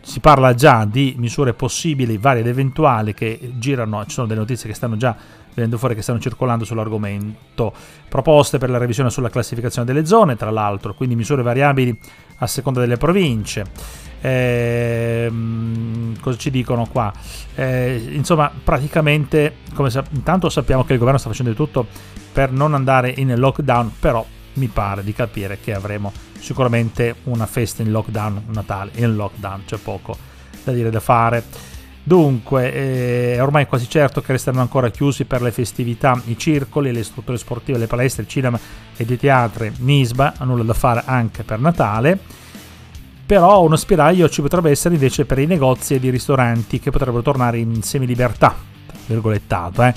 Si 0.00 0.18
parla 0.18 0.54
già 0.54 0.87
di 0.87 1.14
misure 1.18 1.52
possibili, 1.52 2.16
varie 2.16 2.40
ed 2.40 2.49
eventuali 2.49 3.12
che 3.12 3.38
girano, 3.58 4.02
ci 4.06 4.12
sono 4.12 4.26
delle 4.26 4.40
notizie 4.40 4.68
che 4.68 4.75
stanno 4.75 4.96
già 4.96 5.14
venendo 5.54 5.78
fuori 5.78 5.95
che 5.95 6.02
stanno 6.02 6.19
circolando 6.21 6.64
sull'argomento. 6.64 7.73
Proposte 8.09 8.59
per 8.59 8.71
la 8.71 8.78
revisione 8.78 9.11
sulla 9.11 9.30
classificazione 9.30 9.87
delle 9.87 10.07
zone, 10.07 10.37
tra 10.37 10.50
l'altro, 10.50 10.95
quindi 10.95 11.14
misure 11.14 11.42
variabili 11.42 11.99
a 12.38 12.47
seconda 12.47 12.80
delle 12.80 12.97
province. 12.97 13.64
Eh, 14.21 15.30
cosa 16.21 16.37
ci 16.37 16.50
dicono 16.50 16.87
qua? 16.87 17.12
Eh, 17.54 18.11
insomma, 18.12 18.50
praticamente, 18.62 19.57
come 19.75 19.90
sa- 19.90 20.04
intanto 20.11 20.49
sappiamo 20.49 20.85
che 20.85 20.92
il 20.92 20.99
governo 20.99 21.19
sta 21.19 21.28
facendo 21.28 21.52
di 21.52 21.57
tutto 21.57 21.87
per 22.33 22.52
non 22.52 22.75
andare 22.75 23.12
in 23.16 23.35
lockdown, 23.38 23.92
però 23.99 24.25
mi 24.54 24.66
pare 24.66 25.02
di 25.02 25.12
capire 25.12 25.59
che 25.61 25.75
avremo 25.75 26.12
sicuramente 26.38 27.16
una 27.25 27.47
festa 27.47 27.83
in 27.83 27.90
lockdown, 27.90 28.45
Natale 28.49 28.90
in 28.97 29.14
lockdown, 29.14 29.64
c'è 29.66 29.76
poco 29.78 30.16
da 30.64 30.73
dire 30.73 30.90
da 30.90 31.00
fare. 31.00 31.45
Dunque, 32.02 32.73
eh, 32.73 33.35
è 33.35 33.42
ormai 33.42 33.66
quasi 33.66 33.88
certo 33.88 34.21
che 34.21 34.33
resteranno 34.33 34.62
ancora 34.62 34.88
chiusi 34.90 35.25
per 35.25 35.42
le 35.42 35.52
festività 35.52 36.21
i 36.26 36.38
circoli, 36.38 36.92
le 36.92 37.04
strutture 37.04 37.37
sportive, 37.37 37.78
le 37.78 37.87
palestre, 37.87 38.23
il 38.23 38.28
cinema 38.28 38.59
ed 38.97 39.11
i 39.11 39.19
teatri, 39.19 39.73
Nisba, 39.78 40.35
nulla 40.40 40.62
da 40.62 40.75
fare 40.75 41.02
anche 41.04 41.42
per 41.42 41.61
Natale. 41.61 42.19
Però 43.26 43.62
uno 43.62 43.76
spiraglio 43.76 44.28
ci 44.28 44.40
potrebbe 44.40 44.71
essere 44.71 44.95
invece 44.95 45.25
per 45.25 45.38
i 45.38 45.47
negozi 45.47 45.95
ed 45.95 46.02
i 46.02 46.11
ristoranti 46.11 46.80
che 46.80 46.90
potrebbero 46.90 47.23
tornare 47.23 47.59
in 47.59 47.83
semilibertà, 47.83 48.57
virgolettato, 49.07 49.83
eh, 49.85 49.95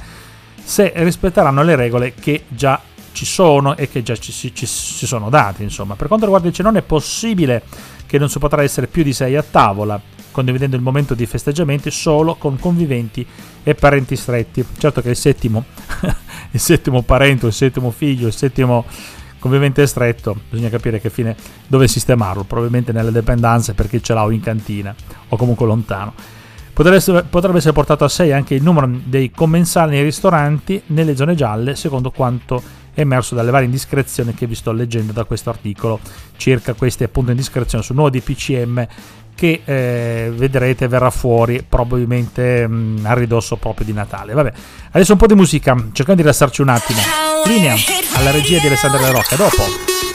se 0.64 0.92
rispetteranno 0.96 1.64
le 1.64 1.76
regole 1.76 2.14
che 2.14 2.44
già 2.48 2.80
ci 3.12 3.26
sono 3.26 3.76
e 3.76 3.90
che 3.90 4.04
già 4.04 4.16
ci, 4.16 4.32
ci, 4.32 4.54
ci 4.54 5.06
sono 5.08 5.30
date. 5.30 5.64
Insomma, 5.64 5.96
per 5.96 6.08
quanto 6.08 6.26
riguarda 6.26 6.50
il 6.50 6.54
cenone 6.54 6.80
è 6.80 6.84
possibile 6.84 7.64
che 8.06 8.20
non 8.20 8.30
si 8.30 8.38
potrà 8.38 8.62
essere 8.62 8.88
più 8.88 9.02
di 9.02 9.14
6 9.14 9.36
a 9.36 9.44
tavola, 9.50 10.00
condividendo 10.34 10.76
il 10.76 10.82
momento 10.82 11.14
di 11.14 11.26
festeggiamenti 11.26 11.90
solo 11.90 12.36
con 12.36 12.60
conviventi 12.60 13.26
e 13.64 13.76
parenti 13.76 14.18
stretti. 14.18 14.66
Certo 14.78 15.02
che 15.02 15.12
il 15.12 15.16
settimo, 15.16 15.64
il 16.52 16.60
settimo 16.60 17.04
parente, 17.04 17.46
il 17.46 17.54
settimo 17.54 17.92
figlio, 17.92 18.28
il 18.28 18.34
settimo 18.34 18.84
convivente 19.40 19.86
stretto, 19.88 20.36
bisogna 20.50 20.70
capire 20.70 21.00
che 21.00 21.10
fine, 21.10 21.36
dove 21.68 21.88
sistemarlo, 21.88 22.44
probabilmente 22.44 22.92
nelle 22.92 23.12
dipendenze 23.12 23.74
per 23.74 23.88
chi 23.88 24.02
ce 24.02 24.14
l'ha 24.14 24.24
o 24.24 24.32
in 24.32 24.42
cantina 24.42 24.94
o 25.30 25.38
comunque 25.38 25.66
lontano. 25.66 26.14
Potrebbe 26.74 26.98
essere, 26.98 27.24
potrebbe 27.24 27.58
essere 27.58 27.74
portato 27.74 28.04
a 28.04 28.10
6 28.10 28.32
anche 28.32 28.56
il 28.56 28.64
numero 28.64 28.90
dei 29.04 29.32
commensali 29.32 29.92
nei 29.92 30.04
ristoranti 30.04 30.82
nelle 30.88 31.16
zone 31.16 31.36
gialle, 31.36 31.76
secondo 31.76 32.10
quanto 32.10 32.82
emerso 32.96 33.36
dalle 33.36 33.52
varie 33.52 33.66
indiscrezioni 33.66 34.34
che 34.34 34.48
vi 34.48 34.56
sto 34.56 34.72
leggendo 34.72 35.12
da 35.12 35.24
questo 35.24 35.50
articolo 35.50 36.00
circa 36.38 36.74
queste 36.74 37.06
appunto 37.06 37.32
indiscrezioni 37.32 37.84
sul 37.84 37.96
nuovo 37.96 38.12
DPCM 38.12 38.88
che 39.36 39.62
eh, 39.64 40.32
vedrete 40.34 40.88
verrà 40.88 41.10
fuori 41.10 41.64
probabilmente 41.68 42.68
mh, 42.68 43.02
a 43.04 43.14
ridosso 43.14 43.56
proprio 43.58 43.86
di 43.86 43.94
Natale. 43.94 44.34
Vabbè, 44.34 44.54
adesso 44.92 45.14
un 45.14 45.18
po' 45.18 45.28
di 45.28 45.36
musica, 45.36 45.74
cerchiamo 45.92 46.16
di 46.16 46.22
rilassarci 46.22 46.62
un 46.62 46.70
attimo. 46.70 47.00
Linea 47.46 47.76
alla 48.16 48.32
regia 48.32 48.60
di 48.60 48.68
Alessandro 48.68 49.02
La 49.02 49.12
Rocca, 49.12 49.36
dopo. 49.36 50.13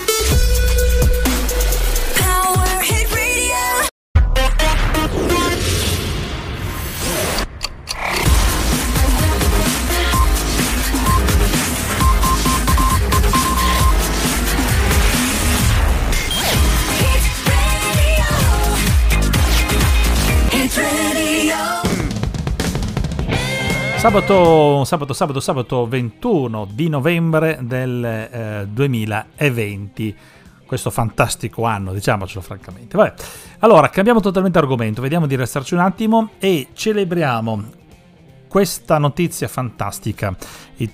Sabato, 23.99 24.85
sabato, 24.85 25.13
sabato, 25.13 25.41
sabato 25.41 25.89
21 25.89 26.69
di 26.71 26.89
novembre 26.89 27.59
del 27.63 28.05
eh, 28.05 28.67
2020 28.71 30.17
questo 30.65 30.91
fantastico 30.91 31.65
anno, 31.65 31.93
diciamocelo 31.93 32.41
francamente. 32.41 32.97
Vabbè. 32.97 33.15
Allora, 33.59 33.91
cambiamo 33.91 34.21
totalmente 34.21 34.57
argomento, 34.57 35.03
vediamo 35.03 35.27
di 35.27 35.35
restarci 35.35 35.75
un 35.75 35.81
attimo 35.81 36.31
e 36.39 36.69
celebriamo 36.75 37.65
questa 38.47 38.99
notizia 38.99 39.49
fantastica. 39.49 40.35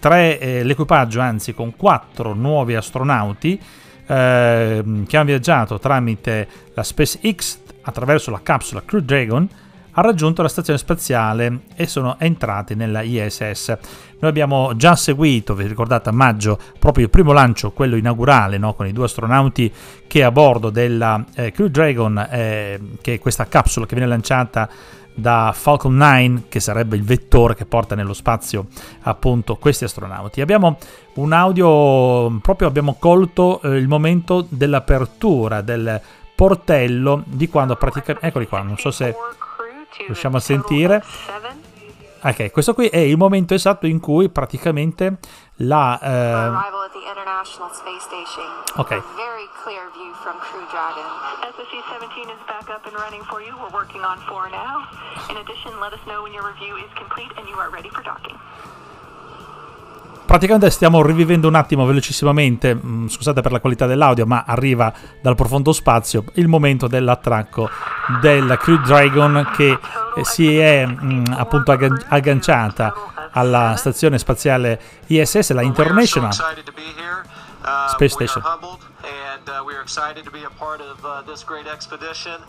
Tre, 0.00 0.38
eh, 0.38 0.64
l'equipaggio, 0.64 1.20
anzi 1.20 1.52
con 1.52 1.76
quattro 1.76 2.32
nuovi 2.32 2.74
astronauti 2.74 3.60
eh, 4.06 4.84
che 5.06 5.16
hanno 5.16 5.26
viaggiato 5.26 5.78
tramite 5.78 6.48
la 6.72 6.82
SpaceX 6.82 7.58
attraverso 7.82 8.30
la 8.30 8.40
capsula 8.42 8.82
Crew 8.82 9.02
Dragon 9.02 9.48
ha 9.94 10.00
raggiunto 10.00 10.42
la 10.42 10.48
stazione 10.48 10.78
spaziale 10.78 11.60
e 11.74 11.86
sono 11.86 12.16
entrati 12.18 12.74
nella 12.74 13.02
ISS. 13.02 13.76
Noi 14.18 14.30
abbiamo 14.30 14.74
già 14.76 14.96
seguito, 14.96 15.54
vi 15.54 15.66
ricordate 15.66 16.08
a 16.08 16.12
maggio, 16.12 16.58
proprio 16.78 17.04
il 17.04 17.10
primo 17.10 17.32
lancio, 17.32 17.72
quello 17.72 17.96
inaugurale, 17.96 18.58
no? 18.58 18.74
con 18.74 18.86
i 18.86 18.92
due 18.92 19.04
astronauti 19.04 19.72
che 20.06 20.24
a 20.24 20.30
bordo 20.30 20.70
della 20.70 21.24
eh, 21.34 21.52
Crew 21.52 21.68
Dragon, 21.68 22.26
eh, 22.30 22.80
che 23.00 23.14
è 23.14 23.18
questa 23.18 23.46
capsula 23.46 23.86
che 23.86 23.94
viene 23.94 24.10
lanciata 24.10 24.68
da 25.14 25.52
Falcon 25.54 25.96
9, 25.96 26.44
che 26.48 26.58
sarebbe 26.58 26.96
il 26.96 27.04
vettore 27.04 27.54
che 27.54 27.66
porta 27.66 27.94
nello 27.94 28.14
spazio 28.14 28.66
appunto 29.02 29.56
questi 29.56 29.84
astronauti. 29.84 30.40
Abbiamo 30.40 30.78
un 31.14 31.32
audio, 31.32 32.36
proprio 32.40 32.66
abbiamo 32.66 32.96
colto 32.98 33.60
eh, 33.62 33.76
il 33.76 33.86
momento 33.86 34.44
dell'apertura 34.48 35.60
del 35.60 36.00
portello 36.34 37.22
di 37.26 37.48
quando 37.48 37.76
praticamente... 37.76 38.26
Eccoli 38.26 38.48
qua, 38.48 38.62
non 38.62 38.76
so 38.76 38.90
se 38.90 39.14
riusciamo 40.06 40.36
a 40.36 40.40
sentire. 40.40 41.02
Ok, 42.22 42.50
questo 42.52 42.72
qui 42.72 42.86
è 42.86 42.96
il 42.96 43.18
momento 43.18 43.52
esatto 43.52 43.86
in 43.86 44.00
cui 44.00 44.30
praticamente 44.30 45.18
la... 45.56 46.00
Eh... 46.00 46.72
Ok. 48.76 49.02
SSC-17 51.54 52.30
is 52.30 52.40
back 52.46 52.68
up 52.68 52.86
and 52.86 52.96
running 52.96 53.22
for 53.24 53.42
you. 53.42 53.54
We're 53.58 53.70
working 53.72 54.02
on 54.02 54.16
4 54.26 54.48
now. 54.48 54.88
In 55.28 55.36
addition, 55.36 55.78
let 55.80 55.92
us 55.92 56.00
know 56.06 56.22
when 56.22 56.32
your 56.32 56.46
review 56.46 56.76
is 56.78 56.90
complete 56.96 57.30
and 57.36 57.46
you 57.46 57.58
are 57.58 57.68
ready 57.70 57.90
for 57.90 58.02
docking 58.02 58.38
praticamente 60.34 60.70
stiamo 60.70 61.02
rivivendo 61.02 61.46
un 61.46 61.54
attimo 61.54 61.84
velocissimamente, 61.86 62.74
mm, 62.74 63.06
scusate 63.06 63.40
per 63.40 63.52
la 63.52 63.60
qualità 63.60 63.86
dell'audio, 63.86 64.26
ma 64.26 64.44
arriva 64.44 64.92
dal 65.22 65.36
profondo 65.36 65.72
spazio 65.72 66.24
il 66.34 66.48
momento 66.48 66.88
dell'attracco 66.88 67.68
della 68.20 68.56
Crew 68.56 68.80
Dragon 68.82 69.50
che 69.56 69.78
eh, 70.16 70.24
si 70.24 70.58
è 70.58 70.86
mh, 70.86 71.04
mm, 71.04 71.24
appunto 71.36 71.72
agganciata 71.72 72.94
alla 73.32 73.74
stazione 73.76 74.18
spaziale 74.18 74.80
ISS, 75.06 75.52
la 75.52 75.62
International 75.62 76.32
Space 76.32 78.08
Station. 78.08 78.42
and 79.04 79.48
uh, 79.48 79.64
we 79.66 79.74
are 79.74 79.82
excited 79.82 80.24
to 80.24 80.30
be 80.30 80.44
a 80.44 80.50
part 80.50 80.80
of 80.80 81.04
uh, 81.04 81.22
this 81.22 81.42
great 81.42 81.66
expedition. 81.66 82.40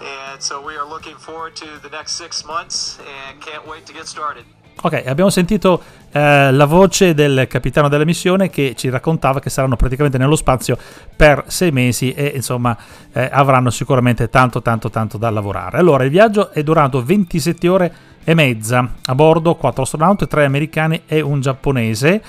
And 0.00 0.42
so 0.42 0.60
we 0.60 0.76
are 0.76 0.86
looking 0.86 1.16
forward 1.16 1.56
to 1.56 1.78
the 1.82 1.88
next 1.88 2.12
six 2.12 2.44
months 2.44 2.98
and 3.00 3.40
can't 3.40 3.66
wait 3.66 3.86
to 3.86 3.92
get 3.92 4.06
started. 4.06 4.44
Ok, 4.82 5.04
abbiamo 5.06 5.30
sentito 5.30 5.82
eh, 6.12 6.52
la 6.52 6.64
voce 6.66 7.14
del 7.14 7.46
capitano 7.48 7.88
della 7.88 8.04
missione 8.04 8.50
che 8.50 8.74
ci 8.76 8.90
raccontava 8.90 9.40
che 9.40 9.48
saranno 9.48 9.74
praticamente 9.74 10.18
nello 10.18 10.36
spazio 10.36 10.76
per 11.16 11.44
sei 11.46 11.70
mesi 11.72 12.12
e 12.12 12.32
insomma 12.34 12.76
eh, 13.10 13.26
avranno 13.32 13.70
sicuramente 13.70 14.28
tanto 14.28 14.60
tanto 14.60 14.90
tanto 14.90 15.16
da 15.16 15.30
lavorare. 15.30 15.78
Allora, 15.78 16.04
il 16.04 16.10
viaggio 16.10 16.50
è 16.50 16.62
durato 16.62 17.02
27 17.02 17.68
ore 17.68 17.94
e 18.22 18.34
mezza, 18.34 18.86
a 19.06 19.14
bordo 19.14 19.54
4 19.54 19.82
astronauti, 19.82 20.26
3 20.26 20.44
americani 20.44 21.02
e 21.06 21.22
un 21.22 21.40
giapponese. 21.40 22.22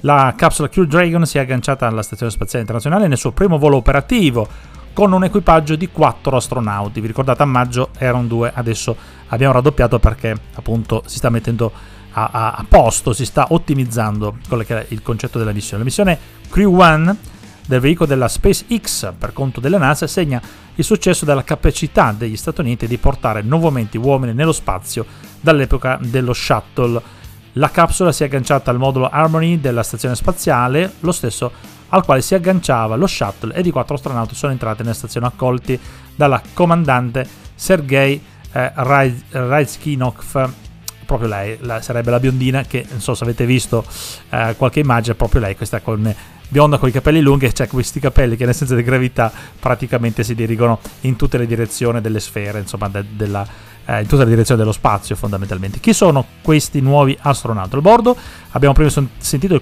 La 0.00 0.32
capsula 0.34 0.70
Crew 0.70 0.86
Dragon 0.86 1.26
si 1.26 1.36
è 1.36 1.42
agganciata 1.42 1.86
alla 1.86 2.02
Stazione 2.02 2.32
Spaziale 2.32 2.60
Internazionale 2.60 3.08
nel 3.08 3.18
suo 3.18 3.32
primo 3.32 3.58
volo 3.58 3.76
operativo 3.76 4.48
con 4.92 5.12
un 5.12 5.24
equipaggio 5.24 5.76
di 5.76 5.88
4 5.88 6.36
astronauti. 6.36 7.00
Vi 7.00 7.06
ricordate 7.06 7.42
a 7.42 7.46
maggio 7.46 7.90
erano 7.98 8.26
2, 8.26 8.52
adesso 8.54 8.96
abbiamo 9.28 9.54
raddoppiato 9.54 9.98
perché 9.98 10.36
appunto 10.54 11.02
si 11.06 11.16
sta 11.16 11.30
mettendo 11.30 11.72
a, 12.12 12.30
a, 12.32 12.50
a 12.52 12.64
posto, 12.68 13.12
si 13.12 13.24
sta 13.24 13.46
ottimizzando 13.50 14.36
quello 14.48 14.62
che 14.62 14.78
è 14.78 14.86
il 14.88 15.02
concetto 15.02 15.38
della 15.38 15.52
missione. 15.52 15.78
La 15.78 15.84
missione 15.84 16.18
Crew 16.48 16.80
One 16.80 17.16
del 17.66 17.80
veicolo 17.80 18.08
della 18.08 18.28
SpaceX 18.28 19.12
per 19.16 19.32
conto 19.32 19.60
della 19.60 19.78
NASA 19.78 20.06
segna 20.06 20.40
il 20.74 20.84
successo 20.84 21.24
della 21.24 21.44
capacità 21.44 22.12
degli 22.16 22.36
Stati 22.36 22.60
Uniti 22.60 22.86
di 22.88 22.96
portare 22.96 23.42
nuovamente 23.42 23.96
uomini 23.98 24.32
nello 24.32 24.52
spazio 24.52 25.06
dall'epoca 25.40 25.98
dello 26.00 26.32
shuttle 26.32 27.18
la 27.54 27.70
capsula 27.70 28.12
si 28.12 28.22
è 28.22 28.26
agganciata 28.26 28.70
al 28.70 28.78
modulo 28.78 29.08
Harmony 29.08 29.60
della 29.60 29.82
stazione 29.82 30.14
spaziale, 30.14 30.92
lo 31.00 31.10
stesso 31.10 31.50
al 31.90 32.04
quale 32.04 32.22
si 32.22 32.34
agganciava 32.34 32.96
lo 32.96 33.06
shuttle 33.06 33.54
ed 33.54 33.66
i 33.66 33.70
quattro 33.70 33.94
astronauti 33.94 34.34
sono 34.34 34.52
entrati 34.52 34.82
nella 34.82 34.94
stazione 34.94 35.26
accolti 35.26 35.78
dalla 36.14 36.42
comandante 36.54 37.26
Sergei 37.54 38.20
eh, 38.52 38.72
Raizkinov 38.74 40.52
proprio 41.10 41.28
lei, 41.28 41.58
la, 41.62 41.80
sarebbe 41.82 42.10
la 42.10 42.20
biondina 42.20 42.62
che 42.62 42.86
non 42.88 43.00
so 43.00 43.14
se 43.14 43.24
avete 43.24 43.44
visto 43.44 43.84
eh, 44.30 44.54
qualche 44.56 44.78
immagine, 44.78 45.16
proprio 45.16 45.40
lei, 45.40 45.56
questa 45.56 45.80
con 45.80 46.14
bionda 46.46 46.78
con 46.78 46.88
i 46.88 46.92
capelli 46.92 47.20
lunghi 47.20 47.50
c'è 47.50 47.66
questi 47.68 48.00
capelli 48.00 48.36
che 48.36 48.44
nel 48.44 48.54
senso 48.54 48.74
di 48.74 48.82
gravità 48.82 49.32
praticamente 49.58 50.24
si 50.24 50.34
dirigono 50.34 50.78
in 51.02 51.16
tutte 51.16 51.36
le 51.36 51.46
direzioni 51.46 52.00
delle 52.00 52.20
sfere, 52.20 52.60
insomma 52.60 52.88
de, 52.88 53.04
della, 53.10 53.44
eh, 53.90 54.02
in 54.02 54.06
tutte 54.06 54.22
le 54.22 54.30
direzioni 54.30 54.60
dello 54.60 54.72
spazio 54.72 55.16
fondamentalmente. 55.16 55.80
Chi 55.80 55.92
sono 55.92 56.24
questi 56.42 56.80
nuovi 56.80 57.16
astronauti? 57.20 57.74
Al 57.74 57.80
bordo 57.80 58.16
abbiamo 58.50 58.72
prima 58.74 58.90
sentito 59.18 59.54
il 59.54 59.60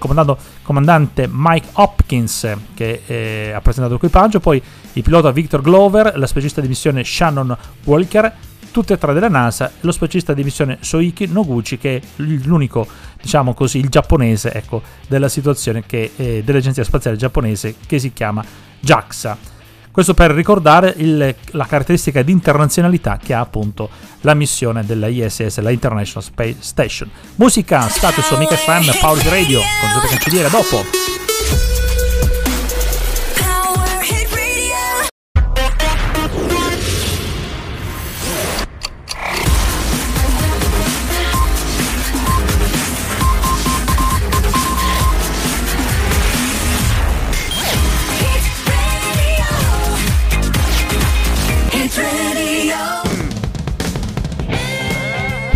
comandante 0.61 1.27
Mike 1.31 1.69
Hopkins 1.73 2.47
che 2.75 3.01
eh, 3.07 3.51
ha 3.51 3.61
presentato 3.61 3.93
l'equipaggio, 3.93 4.39
poi 4.39 4.61
il 4.93 5.03
pilota 5.03 5.31
Victor 5.31 5.61
Glover, 5.61 6.17
la 6.17 6.27
specialista 6.27 6.61
di 6.61 6.67
missione 6.67 7.03
Shannon 7.03 7.57
Walker, 7.85 8.31
tutte 8.71 8.93
e 8.93 8.97
tre 8.99 9.13
della 9.13 9.29
NASA, 9.29 9.71
lo 9.81 9.91
specialista 9.91 10.33
di 10.33 10.43
missione 10.43 10.77
Soiki 10.81 11.25
Noguchi, 11.25 11.79
che 11.79 11.97
è 11.97 12.01
l'unico, 12.17 12.85
diciamo 13.19 13.55
così, 13.55 13.79
il 13.79 13.89
giapponese 13.89 14.53
ecco, 14.53 14.83
della 15.07 15.29
situazione 15.29 15.83
che, 15.85 16.11
eh, 16.15 16.43
dell'agenzia 16.45 16.83
spaziale 16.83 17.17
giapponese 17.17 17.75
che 17.87 17.97
si 17.97 18.13
chiama 18.13 18.43
JAXA. 18.79 19.57
Questo 19.91 20.13
per 20.13 20.31
ricordare 20.31 20.93
il, 20.97 21.35
la 21.51 21.65
caratteristica 21.65 22.21
di 22.21 22.31
internazionalità 22.31 23.19
che 23.21 23.33
ha 23.33 23.39
appunto 23.39 23.89
la 24.21 24.33
missione 24.33 24.85
della 24.85 25.07
ISS, 25.07 25.59
la 25.59 25.71
International 25.71 26.23
Space 26.23 26.57
Station. 26.59 27.09
Musica, 27.35 27.87
status 27.87 28.25
su 28.25 28.37
Mica 28.37 28.55
FM, 28.55 28.99
Power 28.99 29.25
Radio, 29.25 29.59
con 29.59 29.89
Giuseppe 29.89 30.07
Cancelliere, 30.07 30.49
dopo. 30.49 31.68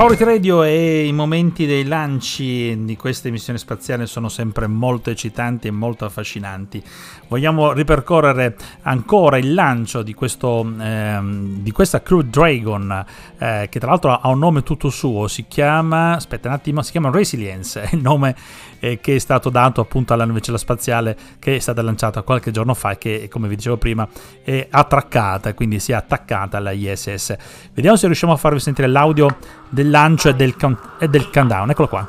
Power 0.03 0.19
Radio 0.19 0.63
e 0.63 1.05
i 1.05 1.13
momenti 1.13 1.65
dei 1.65 1.85
lanci 1.85 2.83
di 2.83 2.97
queste 2.97 3.31
missioni 3.31 3.57
spaziali 3.57 4.05
sono 4.05 4.27
sempre 4.27 4.67
molto 4.67 5.09
eccitanti 5.09 5.69
e 5.69 5.71
molto 5.71 6.03
affascinanti. 6.03 6.83
Vogliamo 7.29 7.71
ripercorrere 7.71 8.57
ancora 8.81 9.37
il 9.37 9.53
lancio 9.53 10.01
di, 10.01 10.13
questo, 10.13 10.69
eh, 10.77 11.19
di 11.21 11.71
questa 11.71 12.01
Crew 12.01 12.19
Dragon, 12.23 13.05
eh, 13.37 13.69
che 13.71 13.79
tra 13.79 13.91
l'altro 13.91 14.11
ha 14.11 14.27
un 14.27 14.39
nome 14.39 14.61
tutto 14.63 14.89
suo, 14.89 15.29
si 15.29 15.45
chiama, 15.47 16.15
aspetta 16.15 16.49
un 16.49 16.55
attimo, 16.55 16.81
si 16.81 16.91
chiama 16.91 17.09
Resilience, 17.09 17.83
è 17.83 17.95
il 17.95 18.01
nome 18.01 18.35
eh, 18.83 18.99
che 18.99 19.15
è 19.15 19.19
stato 19.19 19.49
dato 19.49 19.79
appunto 19.79 20.11
alla 20.11 20.25
navicella 20.25 20.57
spaziale 20.57 21.15
che 21.39 21.55
è 21.55 21.59
stata 21.59 21.81
lanciata 21.81 22.21
qualche 22.21 22.51
giorno 22.51 22.73
fa 22.73 22.91
e 22.91 22.97
che, 22.97 23.29
come 23.31 23.47
vi 23.47 23.55
dicevo 23.55 23.77
prima, 23.77 24.05
è 24.43 24.67
attraccata, 24.69 25.53
quindi 25.53 25.79
si 25.79 25.93
è 25.93 25.95
attaccata 25.95 26.57
alla 26.57 26.71
ISS. 26.71 27.33
Vediamo 27.73 27.95
se 27.95 28.07
riusciamo 28.07 28.33
a 28.33 28.35
farvi 28.35 28.59
sentire 28.59 28.89
l'audio 28.89 29.37
del 29.69 29.89
lancio 29.89 30.27
e 30.27 30.35
del, 30.35 30.57
count- 30.57 30.95
e 30.99 31.07
del 31.07 31.29
countdown. 31.29 31.69
Eccolo 31.69 31.87
qua. 31.87 32.07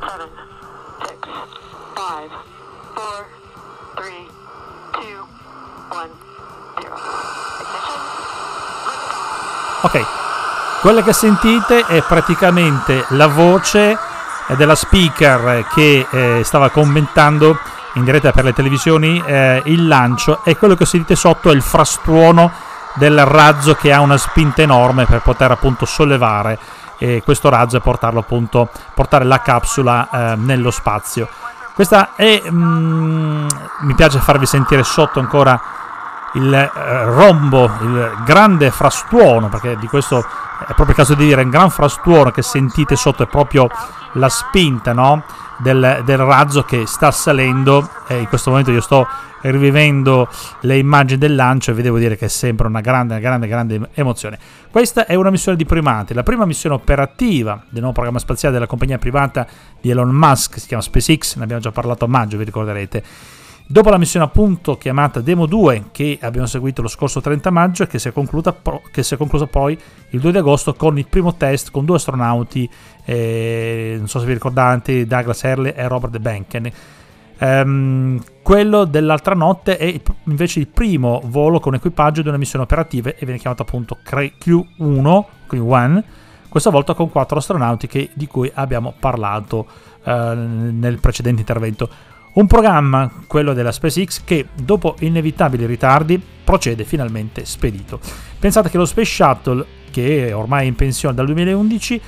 Ok, 9.82 10.00
quella 10.80 11.02
che 11.04 11.12
sentite 11.12 11.87
è 11.87 12.02
praticamente 12.02 13.04
la 13.10 13.28
voce 13.28 13.96
della 14.57 14.74
speaker 14.74 15.66
che 15.72 16.07
eh, 16.11 16.40
stava 16.44 16.70
commentando 16.70 17.59
in 17.94 18.04
diretta 18.04 18.33
per 18.33 18.44
le 18.44 18.52
televisioni 18.52 19.22
eh, 19.24 19.62
il 19.66 19.87
lancio 19.87 20.40
e 20.44 20.57
quello 20.57 20.74
che 20.74 20.85
sentite 20.85 21.16
sotto 21.16 21.50
è 21.50 21.54
il 21.54 21.62
frastuono 21.62 22.52
del 22.94 23.24
razzo 23.24 23.74
che 23.74 23.92
ha 23.92 24.00
una 24.00 24.16
spinta 24.16 24.62
enorme 24.62 25.07
per 25.07 25.20
poter 25.20 25.50
appunto 25.50 25.85
sollevare 25.85 26.59
eh, 26.98 27.22
questo 27.24 27.48
razzo 27.48 27.76
e 27.76 27.80
portarlo 27.80 28.20
appunto 28.20 28.68
portare 28.94 29.24
la 29.24 29.40
capsula 29.40 30.09
eh, 30.11 30.37
nello 30.37 30.70
spazio. 30.70 31.28
Questa 31.74 32.14
è 32.14 32.42
mm, 32.48 33.48
mi 33.80 33.94
piace 33.94 34.20
farvi 34.20 34.46
sentire 34.46 34.85
sotto 34.85 35.18
ancora 35.18 35.61
il 36.35 36.53
eh, 36.53 37.05
rombo 37.05 37.64
il 37.64 38.23
grande 38.25 38.70
frastuono 38.70 39.49
perché 39.49 39.77
di 39.77 39.87
questo 39.87 40.18
è 40.18 40.73
proprio 40.75 40.88
il 40.90 40.94
caso 40.94 41.14
di 41.14 41.27
dire 41.27 41.42
un 41.42 41.51
gran 41.51 41.70
frastuono 41.70 42.31
che 42.31 42.42
sentite 42.42 42.97
sotto 42.97 43.23
è 43.23 43.27
proprio 43.27 43.68
la 44.12 44.29
spinta 44.29 44.92
no? 44.92 45.25
del, 45.59 46.03
del, 46.05 46.18
razzo 46.18 46.62
che 46.64 46.87
sta 46.87 47.11
salendo 47.11 47.88
e 48.07 48.18
in 48.18 48.29
questo 48.29 48.51
momento 48.51 48.70
io 48.70 48.81
sto 48.81 49.07
rivivendo 49.42 50.29
le 50.61 50.79
immagini 50.79 51.18
del 51.18 51.35
lancio 51.35 51.70
e 51.70 51.75
vi 51.75 51.83
devo 51.83 51.99
dire 51.99 52.16
che 52.16 52.27
è 52.27 52.29
sempre 52.29 52.66
una 52.66 52.81
grande, 52.81 53.20
grande, 53.20 53.47
grande 53.47 53.90
emozione. 53.92 54.38
Questa 54.70 55.05
è 55.07 55.14
una 55.14 55.31
missione 55.31 55.57
di 55.57 55.66
primati, 55.66 56.14
la 56.14 56.23
prima 56.23 56.47
missione 56.47 56.75
operativa 56.75 57.62
del 57.68 57.81
nuovo 57.81 57.92
programma 57.92 58.18
spaziale 58.18 58.55
della 58.55 58.66
compagnia 58.66 58.97
privata 58.99 59.47
di 59.81 59.90
Elon 59.90 60.09
Musk, 60.09 60.59
si 60.59 60.66
chiama 60.66 60.83
SpaceX, 60.83 61.37
ne 61.37 61.42
abbiamo 61.44 61.61
già 61.61 61.73
parlato 61.73 62.07
a 62.07 62.09
maggio, 62.09 62.38
vi 62.38 62.44
ricorderete 62.44 63.03
Dopo 63.66 63.88
la 63.88 63.96
missione 63.96 64.27
appunto 64.27 64.77
chiamata 64.77 65.22
Demo 65.22 65.46
2 65.46 65.85
che 65.90 66.18
abbiamo 66.20 66.46
seguito 66.46 66.83
lo 66.83 66.88
scorso 66.88 67.22
30 67.22 67.50
maggio 67.50 67.85
e 67.85 67.87
che 67.87 67.98
si 67.98 68.09
è 68.09 68.12
conclusa, 68.12 68.55
che 68.92 69.03
si 69.03 69.14
è 69.14 69.16
conclusa 69.16 69.46
poi 69.46 69.79
il 70.11 70.20
2 70.20 70.33
di 70.33 70.37
agosto 70.37 70.74
con 70.74 70.98
il 70.98 71.07
primo 71.07 71.35
test 71.35 71.70
con 71.70 71.87
due 71.87 71.96
astronauti, 71.96 72.68
eh, 73.07 73.94
non 73.96 74.07
so 74.07 74.20
se 74.20 74.27
vi 74.27 74.35
ricordate, 74.35 75.07
Douglas 75.07 75.42
Hurley 75.42 75.72
e 75.74 75.88
Robert 75.88 76.18
Benken. 76.18 76.70
Um, 77.37 78.22
quello 78.42 78.85
dell'altra 78.85 79.35
notte 79.35 79.79
è 79.79 80.00
invece 80.24 80.61
il 80.61 80.68
primo 80.68 81.20
volo 81.24 81.59
con 81.59 81.74
equipaggio 81.74 82.22
di 82.22 82.29
una 82.29 82.37
missione 82.37 82.64
operativa 82.64 83.11
e 83.11 83.16
viene 83.20 83.38
chiamato 83.38 83.62
appunto 83.62 83.98
Q1, 84.05 85.24
Q1 85.50 86.03
questa 86.55 86.70
volta 86.70 86.94
con 86.94 87.11
quattro 87.11 87.38
astronauti 87.38 87.88
che, 87.88 88.11
di 88.14 88.29
cui 88.29 88.48
abbiamo 88.55 88.94
parlato 88.96 89.66
uh, 90.05 90.11
nel 90.11 91.00
precedente 91.00 91.40
intervento. 91.40 91.88
Un 92.35 92.49
programma, 92.49 93.09
quello 93.29 93.53
della 93.53 93.70
SpaceX, 93.70 94.23
che 94.25 94.49
dopo 94.61 94.97
inevitabili 94.99 95.66
ritardi 95.66 96.20
procede 96.42 96.83
finalmente 96.83 97.44
spedito. 97.44 98.01
Pensate 98.40 98.70
che 98.70 98.77
lo 98.77 98.87
Space 98.87 99.12
Shuttle, 99.12 99.64
che 99.92 100.27
è 100.27 100.35
ormai 100.35 100.66
in 100.66 100.75
pensione 100.75 101.14
dal 101.14 101.27
2011, 101.27 102.01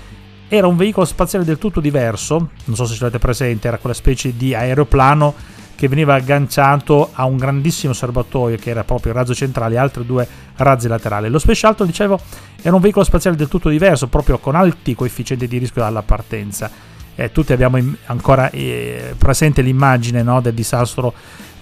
era 0.48 0.66
un 0.66 0.74
veicolo 0.74 1.06
spaziale 1.06 1.44
del 1.44 1.58
tutto 1.58 1.78
diverso, 1.78 2.50
non 2.64 2.74
so 2.74 2.86
se 2.86 2.94
ce 2.94 3.04
l'avete 3.04 3.20
presente, 3.20 3.68
era 3.68 3.78
quella 3.78 3.94
specie 3.94 4.36
di 4.36 4.52
aeroplano 4.52 5.32
che 5.76 5.86
veniva 5.86 6.14
agganciato 6.14 7.10
a 7.12 7.24
un 7.24 7.36
grandissimo 7.36 7.92
serbatoio 7.92 8.56
che 8.56 8.70
era 8.70 8.82
proprio 8.82 9.12
il 9.12 9.18
razzo 9.18 9.34
centrale 9.34 9.76
e 9.76 9.78
altri 9.78 10.04
due 10.04 10.26
razzi 10.56 10.88
laterali. 10.88 11.28
Lo 11.28 11.38
Space 11.38 11.64
Shuttle, 11.68 11.86
dicevo, 11.86 12.18
era 12.62 12.74
un 12.74 12.80
veicolo 12.80 13.04
spaziale 13.04 13.36
del 13.36 13.46
tutto 13.46 13.68
diverso, 13.68 14.08
proprio 14.08 14.38
con 14.38 14.56
alti 14.56 14.96
coefficienti 14.96 15.46
di 15.46 15.58
rischio 15.58 15.84
alla 15.84 16.02
partenza 16.02 16.95
eh, 17.16 17.32
tutti 17.32 17.52
abbiamo 17.52 17.78
in, 17.78 17.94
ancora 18.06 18.50
eh, 18.50 19.14
presente 19.18 19.62
l'immagine 19.62 20.22
no, 20.22 20.40
del 20.40 20.54
disastro 20.54 21.12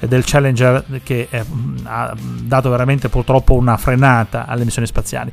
eh, 0.01 0.07
del 0.07 0.25
Challenger 0.25 1.01
che 1.03 1.29
eh, 1.31 1.45
ha 1.85 2.15
dato 2.43 2.69
veramente 2.71 3.09
purtroppo 3.09 3.55
una 3.55 3.77
frenata 3.77 4.47
alle 4.47 4.65
missioni 4.65 4.87
spaziali. 4.87 5.33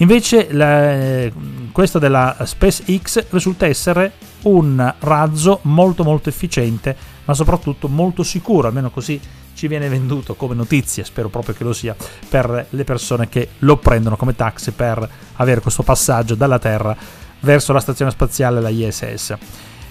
Invece 0.00 0.52
la, 0.52 0.92
eh, 0.92 1.32
questo 1.72 1.98
della 1.98 2.36
SpaceX 2.44 3.26
risulta 3.30 3.66
essere 3.66 4.12
un 4.42 4.94
razzo 5.00 5.58
molto 5.62 6.04
molto 6.04 6.28
efficiente, 6.28 6.96
ma 7.24 7.34
soprattutto 7.34 7.88
molto 7.88 8.22
sicuro, 8.22 8.68
almeno 8.68 8.90
così 8.90 9.20
ci 9.54 9.66
viene 9.66 9.88
venduto 9.88 10.36
come 10.36 10.54
notizia, 10.54 11.02
spero 11.02 11.28
proprio 11.28 11.56
che 11.56 11.64
lo 11.64 11.72
sia, 11.72 11.96
per 12.28 12.66
le 12.70 12.84
persone 12.84 13.28
che 13.28 13.48
lo 13.58 13.76
prendono 13.76 14.16
come 14.16 14.36
taxi 14.36 14.70
per 14.70 15.08
avere 15.34 15.60
questo 15.60 15.82
passaggio 15.82 16.36
dalla 16.36 16.60
Terra 16.60 16.96
verso 17.40 17.72
la 17.72 17.80
stazione 17.80 18.10
spaziale, 18.10 18.60
la 18.60 18.68
ISS. 18.68 19.36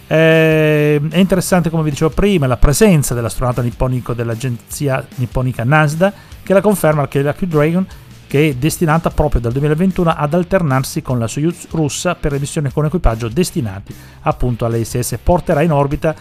Eh, 0.07 1.01
è 1.09 1.17
interessante, 1.17 1.69
come 1.69 1.83
vi 1.83 1.89
dicevo 1.89 2.11
prima, 2.11 2.47
la 2.47 2.57
presenza 2.57 3.13
dell'astronauta 3.13 3.61
nipponico 3.61 4.13
dell'agenzia 4.13 5.05
nipponica 5.15 5.63
NASDA, 5.63 6.13
che 6.43 6.53
la 6.53 6.61
conferma 6.61 7.07
che 7.07 7.21
la 7.21 7.33
Crew 7.33 7.49
Dragon, 7.49 7.85
che 8.25 8.49
è 8.49 8.53
destinata 8.55 9.09
proprio 9.09 9.41
dal 9.41 9.51
2021 9.53 10.13
ad 10.15 10.33
alternarsi 10.33 11.01
con 11.01 11.19
la 11.19 11.27
Soyuz 11.27 11.67
russa 11.71 12.15
per 12.15 12.33
le 12.33 12.39
missioni 12.39 12.71
con 12.71 12.85
equipaggio 12.85 13.29
destinati 13.29 13.93
appunto 14.21 14.65
all'ISS, 14.65 15.17
porterà 15.23 15.61
in 15.61 15.71
orbita 15.71 16.15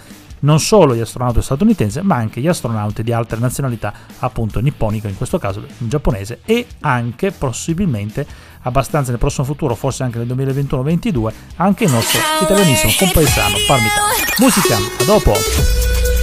non 0.46 0.61
solo 0.61 0.94
gli 0.94 1.00
astronauti 1.00 1.42
statunitensi, 1.42 2.00
ma 2.02 2.14
anche 2.14 2.40
gli 2.40 2.46
astronauti 2.46 3.02
di 3.02 3.12
altre 3.12 3.38
nazionalità, 3.38 3.92
appunto 4.20 4.61
nipponico 4.61 5.09
in 5.09 5.16
questo 5.16 5.38
caso, 5.38 5.66
in 5.78 5.88
giapponese, 5.88 6.40
e 6.44 6.66
anche 6.80 7.32
possibilmente 7.32 8.24
abbastanza 8.62 9.11
nel 9.11 9.18
prossimo 9.18 9.44
futuro, 9.44 9.74
forse 9.74 10.04
anche 10.04 10.18
nel 10.18 10.28
2021-22, 10.28 11.32
anche 11.56 11.85
il 11.85 11.90
nostro 11.90 12.20
italianissimo 12.40 12.92
compaesano 12.96 13.56
Parmitano. 13.66 14.06
Musica, 14.38 14.76
a 14.76 15.04
dopo! 15.04 16.15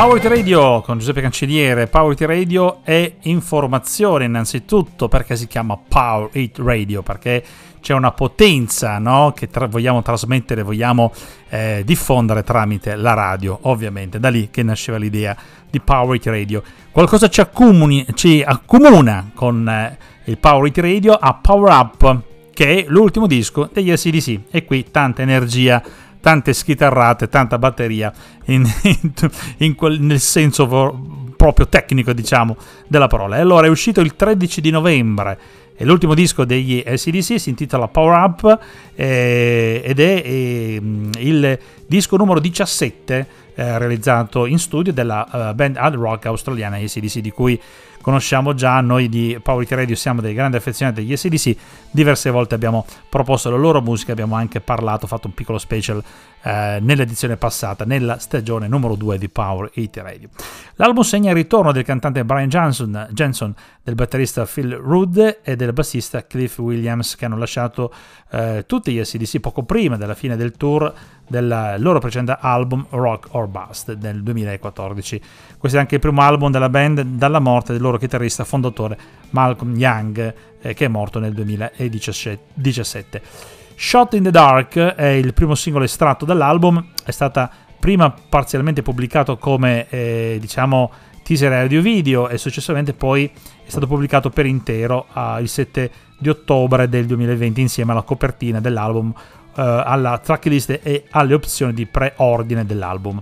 Power 0.00 0.16
It 0.16 0.24
Radio 0.24 0.80
con 0.80 0.96
Giuseppe 0.96 1.20
Cancelliere. 1.20 1.86
Power 1.86 2.12
It 2.12 2.22
Radio 2.22 2.80
è 2.84 3.16
informazione 3.24 4.24
innanzitutto 4.24 5.08
perché 5.08 5.36
si 5.36 5.46
chiama 5.46 5.76
Power 5.76 6.30
It 6.32 6.58
Radio, 6.58 7.02
perché 7.02 7.44
c'è 7.82 7.92
una 7.92 8.10
potenza 8.10 8.96
no? 8.96 9.34
che 9.36 9.48
tra- 9.48 9.66
vogliamo 9.66 10.00
trasmettere, 10.00 10.62
vogliamo 10.62 11.12
eh, 11.50 11.82
diffondere 11.84 12.42
tramite 12.42 12.96
la 12.96 13.12
radio, 13.12 13.58
ovviamente. 13.64 14.18
Da 14.18 14.30
lì 14.30 14.48
che 14.50 14.62
nasceva 14.62 14.96
l'idea 14.96 15.36
di 15.68 15.80
Power 15.80 16.16
It 16.16 16.24
Radio. 16.28 16.62
Qualcosa 16.90 17.28
ci, 17.28 17.42
accumuni, 17.42 18.06
ci 18.14 18.42
accomuna 18.42 19.32
con 19.34 19.68
eh, 19.68 19.98
il 20.24 20.38
Power 20.38 20.66
It 20.66 20.78
Radio 20.78 21.12
a 21.12 21.34
Power 21.34 21.70
Up, 21.74 22.20
che 22.54 22.78
è 22.78 22.84
l'ultimo 22.88 23.26
disco 23.26 23.68
degli 23.70 23.94
SDC. 23.94 24.44
E 24.50 24.64
qui 24.64 24.90
tanta 24.90 25.20
energia 25.20 25.82
tante 26.20 26.52
schitarrate, 26.52 27.28
tanta 27.28 27.58
batteria 27.58 28.12
in, 28.46 28.68
in, 28.82 29.12
in 29.58 29.74
quel, 29.74 30.00
nel 30.00 30.20
senso 30.20 30.66
proprio 31.36 31.68
tecnico, 31.68 32.12
diciamo, 32.12 32.56
della 32.86 33.06
parola. 33.06 33.36
E 33.36 33.40
allora 33.40 33.66
è 33.66 33.70
uscito 33.70 34.00
il 34.00 34.14
13 34.14 34.60
di 34.60 34.70
novembre. 34.70 35.38
E 35.76 35.84
l'ultimo 35.86 36.12
disco 36.12 36.44
degli 36.44 36.84
SDC 36.86 37.40
si 37.40 37.48
intitola 37.48 37.88
Power 37.88 38.18
Up 38.18 38.58
eh, 38.94 39.80
ed 39.82 39.98
è 39.98 40.22
eh, 40.22 40.80
il 41.18 41.58
disco 41.86 42.18
numero 42.18 42.38
17 42.38 43.26
eh, 43.54 43.78
realizzato 43.78 44.44
in 44.44 44.58
studio 44.58 44.92
della 44.92 45.26
uh, 45.30 45.54
band 45.54 45.76
hard 45.76 45.94
rock 45.94 46.26
australiana 46.26 46.76
ACDC 46.76 47.18
di 47.18 47.30
cui 47.30 47.60
conosciamo 48.00 48.54
già, 48.54 48.80
noi 48.80 49.08
di 49.08 49.38
Power 49.42 49.66
Radio 49.68 49.94
siamo 49.96 50.20
dei 50.20 50.34
grandi 50.34 50.56
affezionati 50.56 51.04
degli 51.04 51.16
SDC, 51.16 51.56
diverse 51.90 52.30
volte 52.30 52.54
abbiamo 52.54 52.84
proposto 53.08 53.50
la 53.50 53.56
loro 53.56 53.80
musica, 53.80 54.12
abbiamo 54.12 54.34
anche 54.34 54.60
parlato, 54.60 55.06
fatto 55.06 55.26
un 55.26 55.34
piccolo 55.34 55.58
special 55.58 56.02
eh, 56.42 56.78
nell'edizione 56.80 57.36
passata, 57.36 57.84
nella 57.84 58.18
stagione 58.18 58.68
numero 58.68 58.94
2 58.94 59.18
di 59.18 59.28
Power 59.28 59.70
80 59.70 60.02
Radio. 60.02 60.28
L'album 60.76 61.02
segna 61.02 61.30
il 61.30 61.36
ritorno 61.36 61.72
del 61.72 61.84
cantante 61.84 62.24
Brian 62.24 62.48
Johnson, 62.48 63.08
Jensen, 63.12 63.54
del 63.82 63.94
batterista 63.94 64.46
Phil 64.46 64.74
Rudd 64.74 65.18
e 65.42 65.56
del 65.56 65.72
bassista 65.72 66.26
Cliff 66.26 66.58
Williams 66.58 67.16
che 67.16 67.24
hanno 67.24 67.36
lasciato 67.36 67.92
eh, 68.30 68.64
tutti 68.66 68.92
gli 68.92 69.02
SDC 69.02 69.40
poco 69.40 69.64
prima 69.64 69.96
della 69.96 70.14
fine 70.14 70.36
del 70.36 70.52
tour 70.52 70.92
del 71.30 71.76
loro 71.78 72.00
precedente 72.00 72.36
album 72.40 72.84
Rock 72.90 73.28
or 73.34 73.46
Bust 73.46 73.92
del 73.92 74.22
2014. 74.22 75.22
Questo 75.58 75.78
è 75.78 75.80
anche 75.80 75.94
il 75.94 76.00
primo 76.00 76.22
album 76.22 76.50
della 76.50 76.68
band 76.68 77.02
dalla 77.02 77.38
morte 77.38 77.72
del 77.72 77.80
loro 77.80 77.89
chitarrista 77.98 78.44
fondatore 78.44 78.98
Malcolm 79.30 79.76
Young 79.76 80.34
eh, 80.60 80.74
che 80.74 80.84
è 80.84 80.88
morto 80.88 81.18
nel 81.18 81.32
2017. 81.32 83.22
Shot 83.74 84.14
in 84.14 84.24
the 84.24 84.30
Dark 84.30 84.76
è 84.76 85.06
il 85.06 85.32
primo 85.32 85.54
singolo 85.54 85.84
estratto 85.84 86.24
dall'album, 86.24 86.84
è 87.04 87.10
stata 87.10 87.50
prima 87.78 88.10
parzialmente 88.10 88.82
pubblicato 88.82 89.38
come 89.38 89.88
eh, 89.88 90.36
diciamo 90.38 90.90
teaser 91.22 91.52
audio 91.52 91.80
video 91.80 92.28
e 92.28 92.36
successivamente 92.36 92.92
poi 92.92 93.24
è 93.24 93.70
stato 93.70 93.86
pubblicato 93.86 94.30
per 94.30 94.46
intero 94.46 95.06
uh, 95.14 95.40
il 95.40 95.48
7 95.48 95.90
di 96.18 96.28
ottobre 96.28 96.88
del 96.88 97.06
2020 97.06 97.60
insieme 97.60 97.92
alla 97.92 98.02
copertina 98.02 98.60
dell'album 98.60 99.14
eh, 99.56 99.62
alla 99.62 100.18
tracklist 100.18 100.80
e 100.82 101.04
alle 101.10 101.34
opzioni 101.34 101.72
di 101.72 101.86
preordine 101.86 102.64
dell'album. 102.64 103.20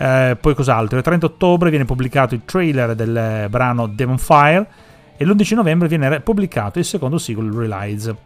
Eh, 0.00 0.38
poi 0.40 0.54
cos'altro? 0.54 0.96
Il 0.96 1.04
30 1.04 1.26
ottobre 1.26 1.68
viene 1.68 1.84
pubblicato 1.84 2.34
il 2.34 2.46
trailer 2.46 2.94
del 2.94 3.48
brano 3.50 3.86
Demon 3.86 4.16
Fire 4.16 4.66
e 5.14 5.26
l'11 5.26 5.54
novembre 5.56 5.88
viene 5.88 6.20
pubblicato 6.20 6.78
il 6.78 6.86
secondo 6.86 7.18
singolo 7.18 7.58
Realize. 7.58 8.16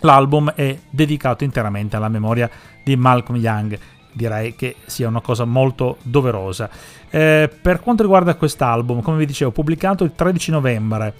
L'album 0.00 0.52
è 0.52 0.78
dedicato 0.90 1.42
interamente 1.42 1.96
alla 1.96 2.10
memoria 2.10 2.50
di 2.84 2.96
Malcolm 2.96 3.38
Young, 3.38 3.78
direi 4.12 4.54
che 4.54 4.76
sia 4.84 5.08
una 5.08 5.22
cosa 5.22 5.46
molto 5.46 5.96
doverosa. 6.02 6.68
Eh, 7.08 7.50
per 7.62 7.80
quanto 7.80 8.02
riguarda 8.02 8.34
quest'album, 8.34 9.00
come 9.00 9.16
vi 9.16 9.26
dicevo, 9.26 9.52
pubblicato 9.52 10.04
il 10.04 10.12
13 10.14 10.50
novembre 10.50 11.14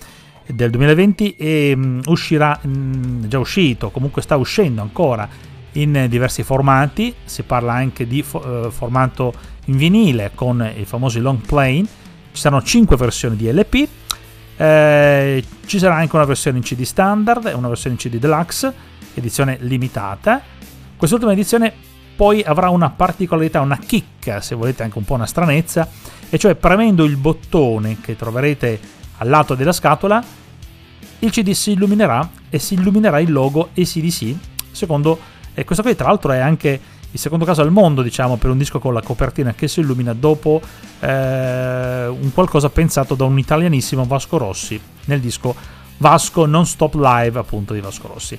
del 0.46 0.68
2020 0.68 1.36
e 1.36 1.72
um, 1.74 2.00
uscirà, 2.04 2.58
um, 2.64 3.26
già 3.26 3.38
uscito, 3.38 3.88
comunque 3.88 4.20
sta 4.20 4.36
uscendo 4.36 4.82
ancora 4.82 5.26
in 5.72 6.06
diversi 6.08 6.42
formati, 6.42 7.14
si 7.24 7.42
parla 7.42 7.74
anche 7.74 8.06
di 8.06 8.22
fo- 8.22 8.44
uh, 8.44 8.70
formato 8.70 9.32
in 9.66 9.76
vinile 9.76 10.32
con 10.34 10.68
i 10.76 10.84
famosi 10.84 11.20
long 11.20 11.38
plane, 11.40 11.84
ci 12.32 12.40
saranno 12.40 12.62
5 12.62 12.96
versioni 12.96 13.36
di 13.36 13.50
LP, 13.52 13.88
eh, 14.56 15.44
ci 15.66 15.78
sarà 15.78 15.96
anche 15.96 16.16
una 16.16 16.24
versione 16.24 16.58
in 16.58 16.62
CD 16.62 16.82
standard 16.82 17.46
e 17.46 17.52
una 17.52 17.68
versione 17.68 17.94
in 17.94 18.00
CD 18.00 18.18
deluxe, 18.18 18.72
edizione 19.14 19.58
limitata. 19.60 20.42
Quest'ultima 20.96 21.32
edizione 21.32 21.72
poi 22.16 22.42
avrà 22.42 22.68
una 22.68 22.90
particolarità, 22.90 23.60
una 23.60 23.78
chicca, 23.78 24.40
se 24.40 24.54
volete 24.54 24.82
anche 24.82 24.98
un 24.98 25.04
po' 25.04 25.14
una 25.14 25.26
stranezza, 25.26 25.88
e 26.28 26.38
cioè 26.38 26.54
premendo 26.54 27.04
il 27.04 27.16
bottone 27.16 27.98
che 28.00 28.16
troverete 28.16 28.78
al 29.18 29.28
lato 29.28 29.54
della 29.54 29.72
scatola 29.72 30.22
il 31.22 31.30
CD 31.30 31.50
si 31.50 31.72
illuminerà 31.72 32.28
e 32.48 32.58
si 32.58 32.74
illuminerà 32.74 33.20
il 33.20 33.30
logo 33.30 33.70
ACDC, 33.76 34.34
secondo, 34.70 35.18
e 35.60 35.64
questo 35.64 35.82
qui 35.82 35.94
tra 35.94 36.08
l'altro 36.08 36.32
è 36.32 36.38
anche 36.38 36.80
il 37.12 37.18
secondo 37.18 37.44
caso 37.44 37.60
al 37.60 37.70
mondo, 37.70 38.00
diciamo, 38.00 38.36
per 38.36 38.48
un 38.50 38.56
disco 38.56 38.78
con 38.78 38.94
la 38.94 39.02
copertina 39.02 39.52
che 39.52 39.68
si 39.68 39.80
illumina 39.80 40.14
dopo 40.14 40.62
eh, 41.00 42.06
un 42.06 42.30
qualcosa 42.32 42.70
pensato 42.70 43.14
da 43.14 43.24
un 43.24 43.38
italianissimo 43.38 44.04
Vasco 44.04 44.38
Rossi 44.38 44.80
nel 45.04 45.20
disco 45.20 45.54
Vasco 45.98 46.46
Non 46.46 46.64
Stop 46.66 46.94
Live, 46.94 47.38
appunto, 47.38 47.74
di 47.74 47.80
Vasco 47.80 48.08
Rossi. 48.08 48.38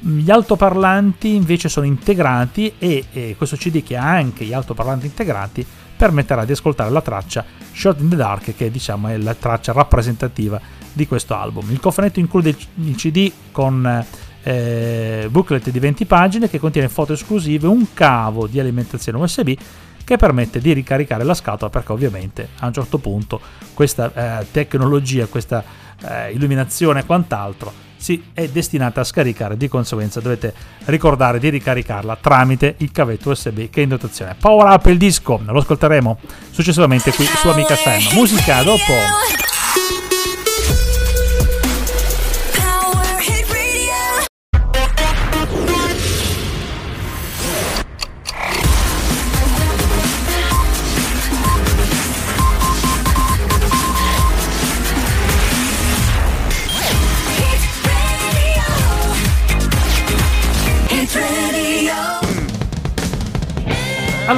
Gli 0.00 0.30
altoparlanti 0.30 1.34
invece 1.34 1.68
sono 1.68 1.86
integrati 1.86 2.72
e, 2.78 3.04
e 3.12 3.34
questo 3.36 3.56
CD 3.56 3.84
che 3.84 3.96
ha 3.96 4.08
anche 4.08 4.44
gli 4.44 4.52
altoparlanti 4.52 5.06
integrati 5.06 5.64
permetterà 5.96 6.44
di 6.44 6.52
ascoltare 6.52 6.90
la 6.90 7.02
traccia 7.02 7.44
Shot 7.72 8.00
in 8.00 8.08
the 8.08 8.16
Dark 8.16 8.56
che 8.56 8.70
diciamo 8.70 9.08
è 9.08 9.16
la 9.16 9.34
traccia 9.34 9.72
rappresentativa 9.72 10.60
di 10.92 11.06
questo 11.06 11.34
album. 11.34 11.70
Il 11.70 11.80
cofanetto 11.80 12.20
include 12.20 12.56
il 12.74 12.94
CD 12.96 13.30
con 13.52 14.04
eh, 14.48 15.28
booklet 15.30 15.68
di 15.68 15.78
20 15.78 16.06
pagine 16.06 16.48
che 16.48 16.58
contiene 16.58 16.88
foto 16.88 17.12
esclusive, 17.12 17.66
un 17.66 17.92
cavo 17.92 18.46
di 18.46 18.58
alimentazione 18.58 19.18
USB 19.18 19.52
che 20.04 20.16
permette 20.16 20.58
di 20.58 20.72
ricaricare 20.72 21.22
la 21.22 21.34
scatola 21.34 21.70
perché 21.70 21.92
ovviamente 21.92 22.48
a 22.60 22.66
un 22.66 22.72
certo 22.72 22.96
punto 22.96 23.40
questa 23.74 24.40
eh, 24.40 24.46
tecnologia, 24.50 25.26
questa 25.26 25.62
eh, 26.02 26.32
illuminazione 26.32 27.00
e 27.00 27.04
quant'altro 27.04 27.86
si 27.98 28.22
è 28.32 28.48
destinata 28.48 29.02
a 29.02 29.04
scaricare, 29.04 29.56
di 29.56 29.68
conseguenza 29.68 30.20
dovete 30.20 30.54
ricordare 30.86 31.38
di 31.38 31.50
ricaricarla 31.50 32.16
tramite 32.18 32.76
il 32.78 32.90
cavetto 32.90 33.30
USB 33.30 33.68
che 33.68 33.80
è 33.80 33.82
in 33.82 33.90
dotazione. 33.90 34.34
Power 34.40 34.68
Up 34.68 34.86
il 34.86 34.96
disco, 34.96 35.42
lo 35.44 35.58
ascolteremo 35.58 36.18
successivamente 36.50 37.12
qui 37.12 37.26
su 37.26 37.48
Amica 37.48 37.74
FM. 37.74 38.14
Musica 38.14 38.62
dopo. 38.62 39.47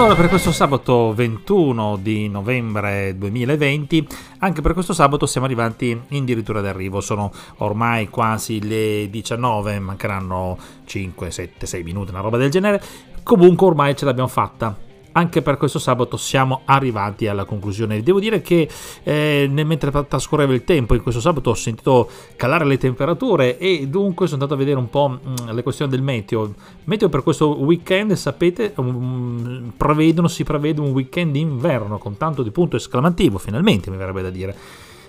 Allora, 0.00 0.14
per 0.14 0.30
questo 0.30 0.50
sabato 0.50 1.12
21 1.12 1.98
di 2.00 2.26
novembre 2.30 3.18
2020, 3.18 4.06
anche 4.38 4.62
per 4.62 4.72
questo 4.72 4.94
sabato 4.94 5.26
siamo 5.26 5.44
arrivati 5.44 6.00
in 6.08 6.24
dirittura 6.24 6.62
d'arrivo. 6.62 7.02
Sono 7.02 7.30
ormai 7.58 8.08
quasi 8.08 8.66
le 8.66 9.10
19, 9.10 9.78
mancheranno 9.78 10.56
5, 10.86 11.30
7, 11.30 11.66
6 11.66 11.82
minuti, 11.82 12.12
una 12.12 12.20
roba 12.20 12.38
del 12.38 12.48
genere. 12.48 12.82
Comunque 13.22 13.66
ormai 13.66 13.94
ce 13.94 14.06
l'abbiamo 14.06 14.28
fatta. 14.28 14.74
Anche 15.12 15.42
per 15.42 15.57
questo 15.57 15.79
sabato 15.79 16.16
siamo 16.16 16.62
arrivati 16.64 17.27
alla 17.27 17.44
conclusione. 17.44 18.03
Devo 18.03 18.20
dire 18.20 18.40
che 18.40 18.68
eh, 19.03 19.49
mentre 19.51 19.90
trascorreva 20.07 20.53
il 20.53 20.64
tempo 20.64 20.94
in 20.94 21.03
questo 21.03 21.20
sabato 21.20 21.51
ho 21.51 21.55
sentito 21.55 22.09
calare 22.37 22.64
le 22.64 22.79
temperature 22.79 23.59
e 23.59 23.87
dunque 23.88 24.27
sono 24.27 24.42
andato 24.42 24.55
a 24.55 24.62
vedere 24.62 24.79
un 24.79 24.88
po' 24.88 25.09
mh, 25.09 25.18
mm, 25.29 25.51
le 25.51 25.62
questioni 25.62 25.90
del 25.90 26.03
meteo. 26.03 26.55
Meteo 26.85 27.09
per 27.09 27.23
questo 27.23 27.59
weekend, 27.61 28.12
sapete, 28.12 28.73
um, 28.77 29.73
prevedono, 29.77 30.29
si 30.29 30.44
prevede 30.44 30.81
un 30.81 30.90
weekend 30.90 31.33
d'inverno 31.33 31.99
con 31.99 32.16
tanto 32.16 32.42
di 32.42 32.51
punto 32.51 32.77
esclamativo, 32.77 33.38
finalmente 33.38 33.90
mi 33.90 33.96
verrebbe 33.96 34.23
da 34.23 34.31
dire 34.31 34.57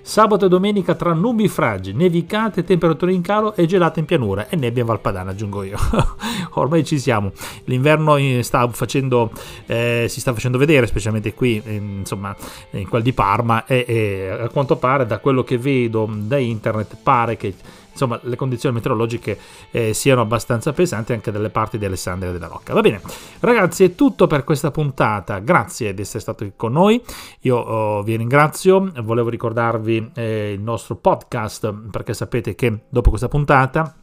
Sabato 0.01 0.45
e 0.45 0.49
domenica 0.49 0.95
tra 0.95 1.13
nubi 1.13 1.47
fragi, 1.47 1.93
nevicate, 1.93 2.63
temperature 2.63 3.13
in 3.13 3.21
calo 3.21 3.55
e 3.55 3.65
gelate 3.65 3.99
in 3.99 4.05
pianura 4.05 4.49
e 4.49 4.55
nebbia 4.55 4.81
in 4.81 4.87
Valpadana, 4.87 5.31
aggiungo 5.31 5.63
io. 5.63 5.77
Ormai 6.55 6.83
ci 6.83 6.99
siamo. 6.99 7.31
L'inverno 7.65 8.17
sta 8.41 8.67
facendo, 8.69 9.31
eh, 9.67 10.07
si 10.09 10.19
sta 10.19 10.33
facendo 10.33 10.57
vedere, 10.57 10.87
specialmente 10.87 11.33
qui, 11.33 11.61
eh, 11.63 11.75
insomma, 11.75 12.35
in 12.71 12.87
quel 12.89 13.03
di 13.03 13.13
Parma 13.13 13.65
e, 13.65 13.85
e 13.87 14.29
a 14.29 14.49
quanto 14.49 14.75
pare 14.75 15.05
da 15.05 15.19
quello 15.19 15.43
che 15.43 15.57
vedo 15.57 16.09
da 16.11 16.37
internet 16.37 16.97
pare 17.01 17.37
che 17.37 17.53
insomma 17.91 18.19
le 18.23 18.35
condizioni 18.35 18.75
meteorologiche 18.75 19.37
eh, 19.71 19.93
siano 19.93 20.21
abbastanza 20.21 20.73
pesanti 20.73 21.13
anche 21.13 21.31
dalle 21.31 21.49
parti 21.49 21.77
di 21.77 21.85
Alessandria 21.85 22.31
della 22.31 22.47
Rocca. 22.47 22.73
Va 22.73 22.81
bene, 22.81 23.01
ragazzi, 23.39 23.83
è 23.83 23.95
tutto 23.95 24.27
per 24.27 24.43
questa 24.43 24.71
puntata. 24.71 25.39
Grazie 25.39 25.93
di 25.93 26.01
essere 26.01 26.19
stati 26.19 26.53
con 26.55 26.71
noi. 26.73 27.01
Io 27.41 27.57
oh, 27.57 28.01
vi 28.03 28.15
ringrazio. 28.15 28.91
Volevo 29.01 29.29
ricordarvi 29.29 30.11
eh, 30.15 30.53
il 30.53 30.61
nostro 30.61 30.95
podcast 30.95 31.73
perché 31.91 32.13
sapete 32.13 32.55
che 32.55 32.81
dopo 32.89 33.09
questa 33.09 33.27
puntata 33.27 33.95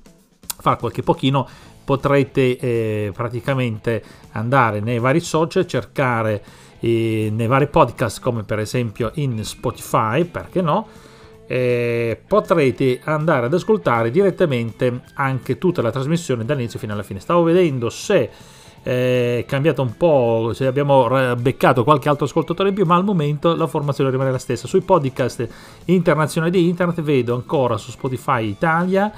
fa 0.61 0.77
qualche 0.77 1.03
pochino 1.03 1.46
potrete 1.85 2.59
eh, 2.59 3.12
praticamente 3.14 4.03
andare 4.33 4.81
nei 4.81 4.98
vari 4.98 5.20
social 5.20 5.66
cercare 5.66 6.42
eh, 6.81 7.31
nei 7.33 7.46
vari 7.46 7.68
podcast 7.68 8.20
come 8.20 8.42
per 8.42 8.59
esempio 8.59 9.11
in 9.14 9.42
Spotify 9.44 10.24
perché 10.24 10.61
no 10.61 10.87
eh, 11.49 12.21
potrete 12.27 13.01
andare 13.05 13.47
ad 13.47 13.55
ascoltare 13.55 14.11
direttamente 14.11 15.01
anche 15.15 15.57
tutta 15.57 15.81
la 15.81 15.91
trasmissione 15.91 16.45
dall'inizio 16.45 16.79
fino 16.79 16.93
alla 16.93 17.03
fine. 17.03 17.21
Stavo 17.21 17.43
vedendo 17.43 17.89
se 17.89 18.31
è 18.83 19.45
cambiato 19.47 19.83
un 19.83 19.97
po', 19.97 20.53
se 20.55 20.67
abbiamo 20.67 21.35
beccato 21.37 21.85
qualche 21.85 22.09
altro 22.09 22.27
ascoltatore 22.27 22.69
in 22.69 22.75
più, 22.75 22.85
ma 22.85 22.97
al 22.97 23.05
momento 23.05 23.57
la 23.57 23.67
formazione 23.67 24.11
rimane 24.11 24.31
la 24.31 24.39
stessa. 24.39 24.69
Sui 24.69 24.83
podcast 24.83 25.49
internazionali 25.87 26.53
di 26.53 26.69
internet 26.69 27.01
vedo 27.01 27.35
ancora 27.35 27.79
su 27.79 27.91
Spotify 27.91 28.47
Italia, 28.47 29.11